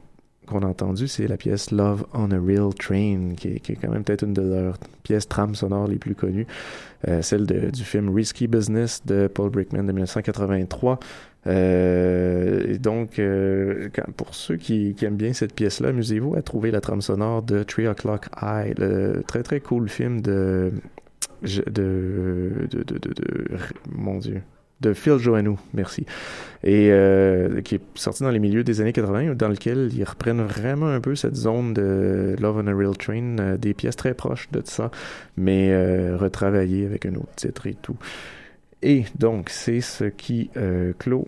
qu'on 0.49 0.61
a 0.61 0.67
entendu, 0.67 1.07
c'est 1.07 1.27
la 1.27 1.37
pièce 1.37 1.71
Love 1.71 2.05
on 2.13 2.31
a 2.31 2.39
Real 2.39 2.73
Train, 2.73 3.35
qui 3.37 3.47
est, 3.49 3.75
quand 3.81 3.89
même 3.89 4.03
peut-être 4.03 4.23
une 4.23 4.33
de 4.33 4.41
leurs 4.41 4.77
pièces 5.03 5.27
trames 5.27 5.55
sonores 5.55 5.87
les 5.87 5.97
plus 5.97 6.15
connues, 6.15 6.47
euh, 7.07 7.21
celle 7.21 7.45
de, 7.45 7.69
du 7.69 7.83
film 7.83 8.13
Risky 8.13 8.47
Business 8.47 9.01
de 9.05 9.27
Paul 9.27 9.49
Brickman 9.49 9.83
de 9.83 9.91
1983. 9.91 10.99
Euh, 11.47 12.73
et 12.73 12.77
donc, 12.77 13.19
euh, 13.19 13.89
pour 14.17 14.35
ceux 14.35 14.57
qui, 14.57 14.95
aiment 15.01 15.15
bien 15.15 15.33
cette 15.33 15.53
pièce-là, 15.53 15.89
amusez-vous 15.89 16.35
à 16.35 16.41
trouver 16.41 16.71
la 16.71 16.81
trame 16.81 17.01
sonore 17.01 17.43
de 17.43 17.63
3 17.63 17.91
O'Clock 17.91 18.27
High, 18.41 18.77
le 18.77 19.23
très 19.25 19.43
très 19.43 19.59
cool 19.61 19.87
film 19.87 20.21
de, 20.21 20.73
de, 21.43 21.63
de, 21.67 22.67
de, 22.69 22.83
de 22.83 23.39
mon 23.89 24.17
Dieu, 24.17 24.41
de 24.81 24.93
Phil 24.93 25.17
Joannou, 25.17 25.59
merci, 25.73 26.05
et 26.63 26.89
euh, 26.91 27.61
qui 27.61 27.75
est 27.75 27.81
sorti 27.95 28.23
dans 28.23 28.31
les 28.31 28.39
milieux 28.39 28.63
des 28.63 28.81
années 28.81 28.93
80, 28.93 29.35
dans 29.35 29.47
lequel 29.47 29.89
ils 29.93 30.03
reprennent 30.03 30.41
vraiment 30.41 30.87
un 30.87 31.01
peu 31.01 31.15
cette 31.15 31.35
zone 31.35 31.73
de 31.73 32.35
Love 32.39 32.61
on 32.63 32.67
a 32.67 32.73
Real 32.73 32.97
Train, 32.97 33.37
euh, 33.39 33.57
des 33.57 33.73
pièces 33.73 33.95
très 33.95 34.13
proches 34.13 34.49
de 34.51 34.61
ça, 34.63 34.91
mais 35.37 35.71
euh, 35.71 36.17
retravaillées 36.17 36.85
avec 36.85 37.05
un 37.05 37.15
autre 37.15 37.35
titre 37.35 37.67
et 37.67 37.75
tout. 37.81 37.97
Et 38.81 39.03
donc, 39.17 39.49
c'est 39.49 39.81
ce 39.81 40.05
qui 40.05 40.49
clôt 40.99 41.27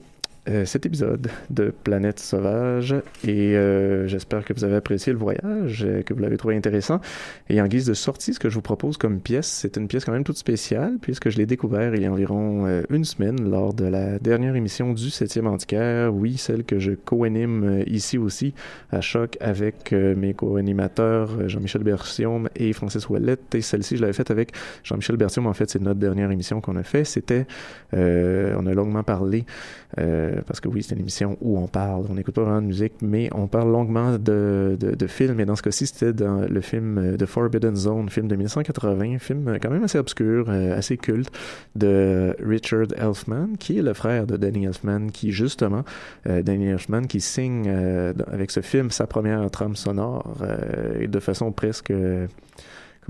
euh, 0.49 0.65
cet 0.65 0.87
épisode 0.87 1.29
de 1.51 1.71
Planète 1.83 2.19
Sauvage 2.19 2.95
et 3.23 3.55
euh, 3.55 4.07
j'espère 4.07 4.43
que 4.43 4.53
vous 4.53 4.63
avez 4.63 4.75
apprécié 4.75 5.13
le 5.13 5.19
voyage, 5.19 5.85
que 6.03 6.15
vous 6.15 6.19
l'avez 6.19 6.37
trouvé 6.37 6.55
intéressant. 6.55 6.99
Et 7.47 7.61
en 7.61 7.67
guise 7.67 7.85
de 7.85 7.93
sortie, 7.93 8.33
ce 8.33 8.39
que 8.39 8.49
je 8.49 8.55
vous 8.55 8.63
propose 8.63 8.97
comme 8.97 9.19
pièce, 9.19 9.45
c'est 9.45 9.77
une 9.77 9.87
pièce 9.87 10.03
quand 10.03 10.13
même 10.13 10.23
toute 10.23 10.39
spéciale 10.39 10.97
puisque 10.99 11.29
je 11.29 11.37
l'ai 11.37 11.45
découvert 11.45 11.93
il 11.93 12.01
y 12.01 12.07
a 12.07 12.11
environ 12.11 12.65
euh, 12.65 12.81
une 12.89 13.05
semaine 13.05 13.51
lors 13.51 13.75
de 13.75 13.85
la 13.85 14.17
dernière 14.17 14.55
émission 14.55 14.93
du 14.93 15.09
7e 15.09 15.45
Antiquaire. 15.45 16.11
Oui, 16.11 16.37
celle 16.37 16.63
que 16.63 16.79
je 16.79 16.93
co-anime 16.93 17.83
ici 17.85 18.17
aussi 18.17 18.55
à 18.91 18.99
Choc 18.99 19.37
avec 19.41 19.91
mes 19.91 20.33
co-animateurs 20.33 21.47
Jean-Michel 21.49 21.83
Bertium 21.83 22.49
et 22.55 22.73
Francis 22.73 23.07
Ouellette. 23.09 23.53
Et 23.53 23.61
celle-ci, 23.61 23.95
je 23.97 24.01
l'avais 24.01 24.13
faite 24.13 24.31
avec 24.31 24.53
Jean-Michel 24.83 25.17
Bertium. 25.17 25.45
En 25.45 25.53
fait, 25.53 25.69
c'est 25.69 25.81
notre 25.81 25.99
dernière 25.99 26.31
émission 26.31 26.61
qu'on 26.61 26.77
a 26.77 26.83
fait. 26.83 27.03
C'était, 27.03 27.45
on 27.93 28.65
a 28.65 28.73
longuement 28.73 29.03
parlé 29.03 29.45
parce 30.45 30.59
que 30.59 30.67
oui, 30.67 30.83
c'est 30.83 30.95
une 30.95 31.01
émission 31.01 31.37
où 31.41 31.57
on 31.57 31.67
parle, 31.67 32.05
on 32.09 32.13
n'écoute 32.13 32.35
pas 32.35 32.43
vraiment 32.43 32.61
de 32.61 32.67
musique, 32.67 32.93
mais 33.01 33.29
on 33.33 33.47
parle 33.47 33.71
longuement 33.71 34.13
de, 34.13 34.77
de, 34.79 34.95
de 34.95 35.07
films. 35.07 35.39
Et 35.39 35.45
dans 35.45 35.55
ce 35.55 35.61
cas-ci, 35.61 35.87
c'était 35.87 36.13
dans 36.13 36.41
le 36.41 36.61
film 36.61 37.17
The 37.17 37.25
Forbidden 37.25 37.75
Zone, 37.75 38.09
film 38.09 38.27
de 38.27 38.35
1980, 38.35 39.19
film 39.19 39.57
quand 39.61 39.69
même 39.69 39.83
assez 39.83 39.97
obscur, 39.97 40.49
assez 40.49 40.97
culte, 40.97 41.31
de 41.75 42.35
Richard 42.39 42.87
Elfman, 42.97 43.55
qui 43.59 43.77
est 43.77 43.81
le 43.81 43.93
frère 43.93 44.27
de 44.27 44.37
Danny 44.37 44.65
Elfman, 44.65 45.07
qui 45.11 45.31
justement, 45.31 45.83
euh, 46.27 46.41
Danny 46.41 46.67
Elfman, 46.67 47.03
qui 47.07 47.21
signe 47.21 47.65
euh, 47.67 48.13
avec 48.31 48.51
ce 48.51 48.61
film 48.61 48.91
sa 48.91 49.07
première 49.07 49.49
trame 49.51 49.75
sonore, 49.75 50.35
euh, 50.41 51.07
de 51.07 51.19
façon 51.19 51.51
presque 51.51 51.93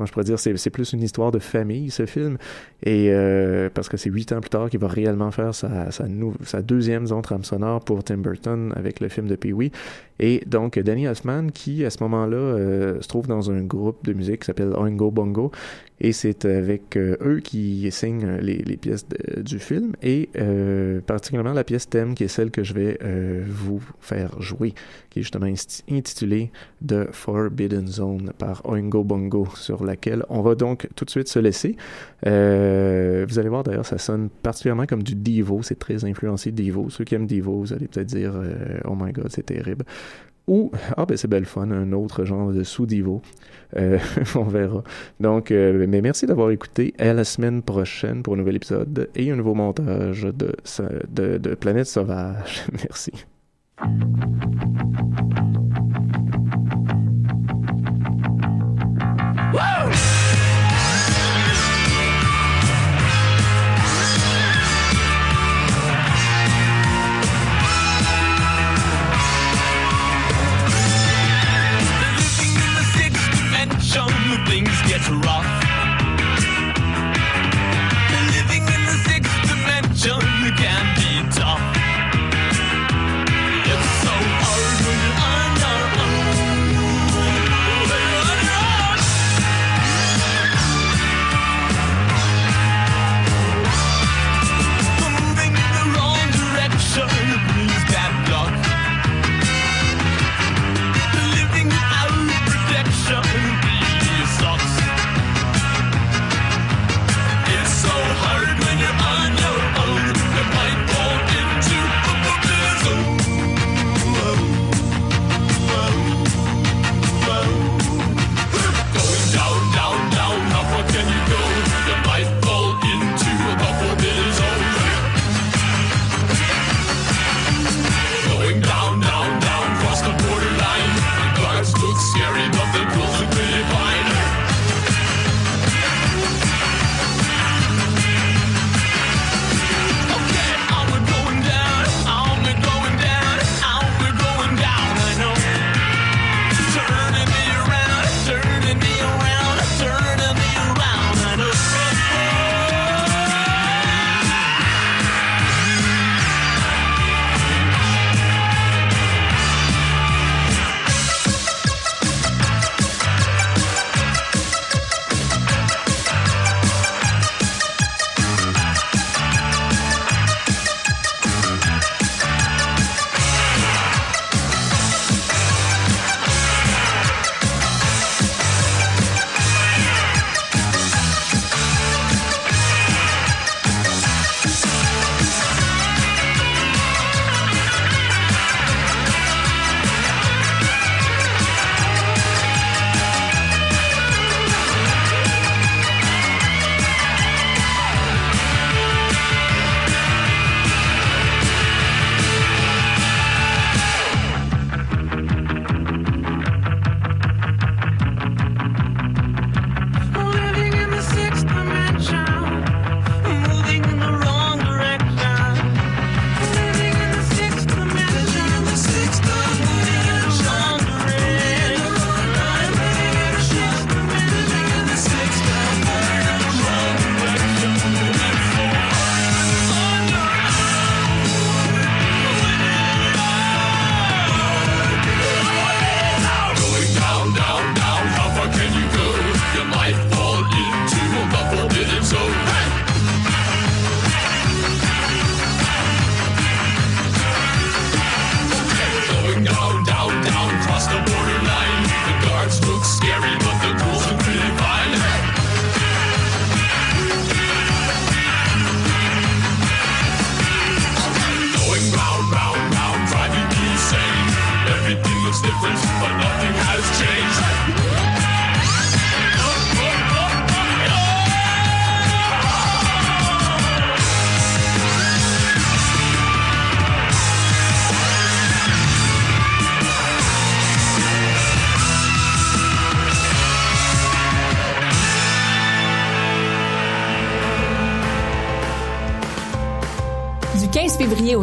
je 0.06 0.12
pourrais 0.12 0.26
dire, 0.26 0.39
c'est, 0.39 0.56
c'est 0.58 0.70
plus 0.70 0.93
une 0.93 1.02
histoire 1.02 1.32
de 1.32 1.39
famille, 1.39 1.91
ce 1.91 2.06
film. 2.06 2.38
Et 2.84 3.10
euh, 3.12 3.70
parce 3.74 3.89
que 3.89 3.97
c'est 3.97 4.10
huit 4.10 4.32
ans 4.32 4.41
plus 4.41 4.49
tard 4.49 4.70
qu'il 4.70 4.80
va 4.80 4.88
réellement 4.88 5.32
faire 5.32 5.54
sa 5.54 6.62
deuxième 6.62 7.08
zone 7.08 7.22
trame 7.22 7.43
sonore 7.43 7.82
pour 7.82 8.04
Tim 8.04 8.18
Burton 8.18 8.74
avec 8.76 8.99
le 8.99 9.10
film 9.10 9.28
de 9.28 9.36
Pee-wee. 9.36 9.72
Et 10.22 10.43
donc, 10.45 10.78
Danny 10.78 11.05
Elfman, 11.05 11.47
qui 11.51 11.84
à 11.84 11.89
ce 11.89 11.97
moment-là 12.03 12.38
euh, 12.38 13.01
se 13.01 13.07
trouve 13.07 13.26
dans 13.26 13.49
un 13.49 13.63
groupe 13.63 14.05
de 14.05 14.13
musique 14.13 14.41
qui 14.41 14.45
s'appelle 14.45 14.72
Oingo 14.78 15.09
Bongo, 15.09 15.51
et 15.99 16.13
c'est 16.13 16.45
avec 16.45 16.95
euh, 16.95 17.17
eux 17.22 17.39
qui 17.39 17.89
signent 17.91 18.38
les, 18.39 18.59
les 18.59 18.78
pièces 18.78 19.05
du 19.38 19.57
film, 19.57 19.93
et 20.03 20.30
euh, 20.38 21.01
particulièrement 21.01 21.53
la 21.53 21.63
pièce 21.63 21.89
thème, 21.89 22.13
qui 22.13 22.24
est 22.24 22.28
celle 22.28 22.51
que 22.51 22.63
je 22.63 22.74
vais 22.74 22.99
euh, 23.03 23.43
vous 23.47 23.82
faire 23.99 24.39
jouer, 24.39 24.74
qui 25.09 25.19
est 25.19 25.22
justement 25.24 25.47
intitulée 25.89 26.51
The 26.88 27.11
Forbidden 27.11 27.88
Zone 27.88 28.32
par 28.38 28.61
Oingo 28.65 29.03
Bongo, 29.03 29.47
sur 29.55 29.84
laquelle 29.84 30.24
on 30.30 30.41
va 30.41 30.53
donc 30.53 30.88
tout 30.95 31.05
de 31.05 31.09
suite 31.09 31.30
se 31.30 31.39
laisser. 31.39 31.76
Euh, 32.28 33.26
vous 33.28 33.39
allez 33.39 33.49
voir 33.49 33.63
d'ailleurs, 33.63 33.86
ça 33.86 33.97
sonne 33.97 34.30
particulièrement 34.30 34.86
comme 34.86 35.03
du 35.03 35.15
Devo, 35.15 35.61
c'est 35.63 35.80
très 35.80 36.05
influencé 36.05 36.51
Devo. 36.51 36.89
Ceux 36.89 37.03
qui 37.03 37.15
aiment 37.15 37.28
Devo, 37.28 37.59
vous 37.59 37.74
allez 37.74 37.88
peut-être 37.88 38.07
dire 38.07 38.34
euh, 38.36 38.80
Oh 38.86 38.95
my 38.99 39.11
god, 39.11 39.28
c'est 39.30 39.45
terrible. 39.45 39.86
Ou, 40.48 40.72
ah 40.98 41.06
ben 41.06 41.16
c'est 41.18 41.28
belle 41.28 41.46
fun, 41.46 41.70
un 41.72 41.92
autre 41.94 42.26
genre 42.26 42.52
de 42.52 42.64
sous-divo. 42.64 43.22
Euh, 43.78 44.00
on 44.36 44.44
verra. 44.44 44.84
Donc, 45.20 45.52
euh, 45.52 45.86
mais 45.88 46.02
merci 46.02 46.26
d'avoir 46.26 46.52
écouté. 46.52 46.94
À 47.00 47.14
la 47.14 47.24
semaine 47.24 47.62
prochaine 47.62 48.24
pour 48.24 48.34
un 48.34 48.38
nouvel 48.38 48.56
épisode 48.56 49.10
et 49.16 49.32
un 49.32 49.36
nouveau 49.36 49.54
montage 49.54 50.24
de, 50.24 50.56
de, 51.38 51.56
Planète 51.56 51.88
Sauvage. 51.88 52.66
merci. 52.74 53.12
Woo! 59.54 60.11
rock. 75.20 75.51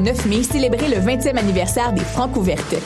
9 0.08 0.24
mai, 0.24 0.42
célébrez 0.42 0.88
le 0.88 0.96
20e 0.96 1.36
anniversaire 1.36 1.92
des 1.92 2.00
Francs 2.00 2.34
ouvertes. 2.34 2.76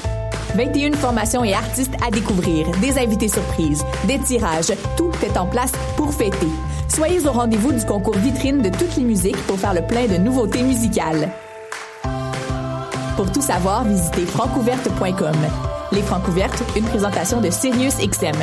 21 0.56 0.94
formations 0.94 1.44
et 1.44 1.54
artistes 1.54 1.94
à 2.04 2.10
découvrir, 2.10 2.68
des 2.80 2.98
invités 2.98 3.28
surprises, 3.28 3.84
des 4.08 4.18
tirages, 4.18 4.72
tout 4.96 5.12
est 5.24 5.38
en 5.38 5.46
place 5.46 5.70
pour 5.96 6.12
fêter. 6.12 6.48
Soyez 6.88 7.24
au 7.24 7.30
rendez-vous 7.30 7.70
du 7.70 7.84
concours 7.86 8.16
vitrine 8.16 8.60
de 8.60 8.70
toutes 8.70 8.96
les 8.96 9.04
musiques 9.04 9.40
pour 9.46 9.56
faire 9.56 9.72
le 9.72 9.82
plein 9.82 10.08
de 10.08 10.16
nouveautés 10.16 10.64
musicales. 10.64 11.30
Pour 13.16 13.30
tout 13.30 13.40
savoir, 13.40 13.84
visitez 13.84 14.26
francouverte.com. 14.26 15.36
Les 15.92 16.02
Francs 16.02 16.26
ouvertes, 16.26 16.64
une 16.74 16.84
présentation 16.86 17.40
de 17.40 17.50
Sirius 17.50 17.98
XM. 17.98 18.34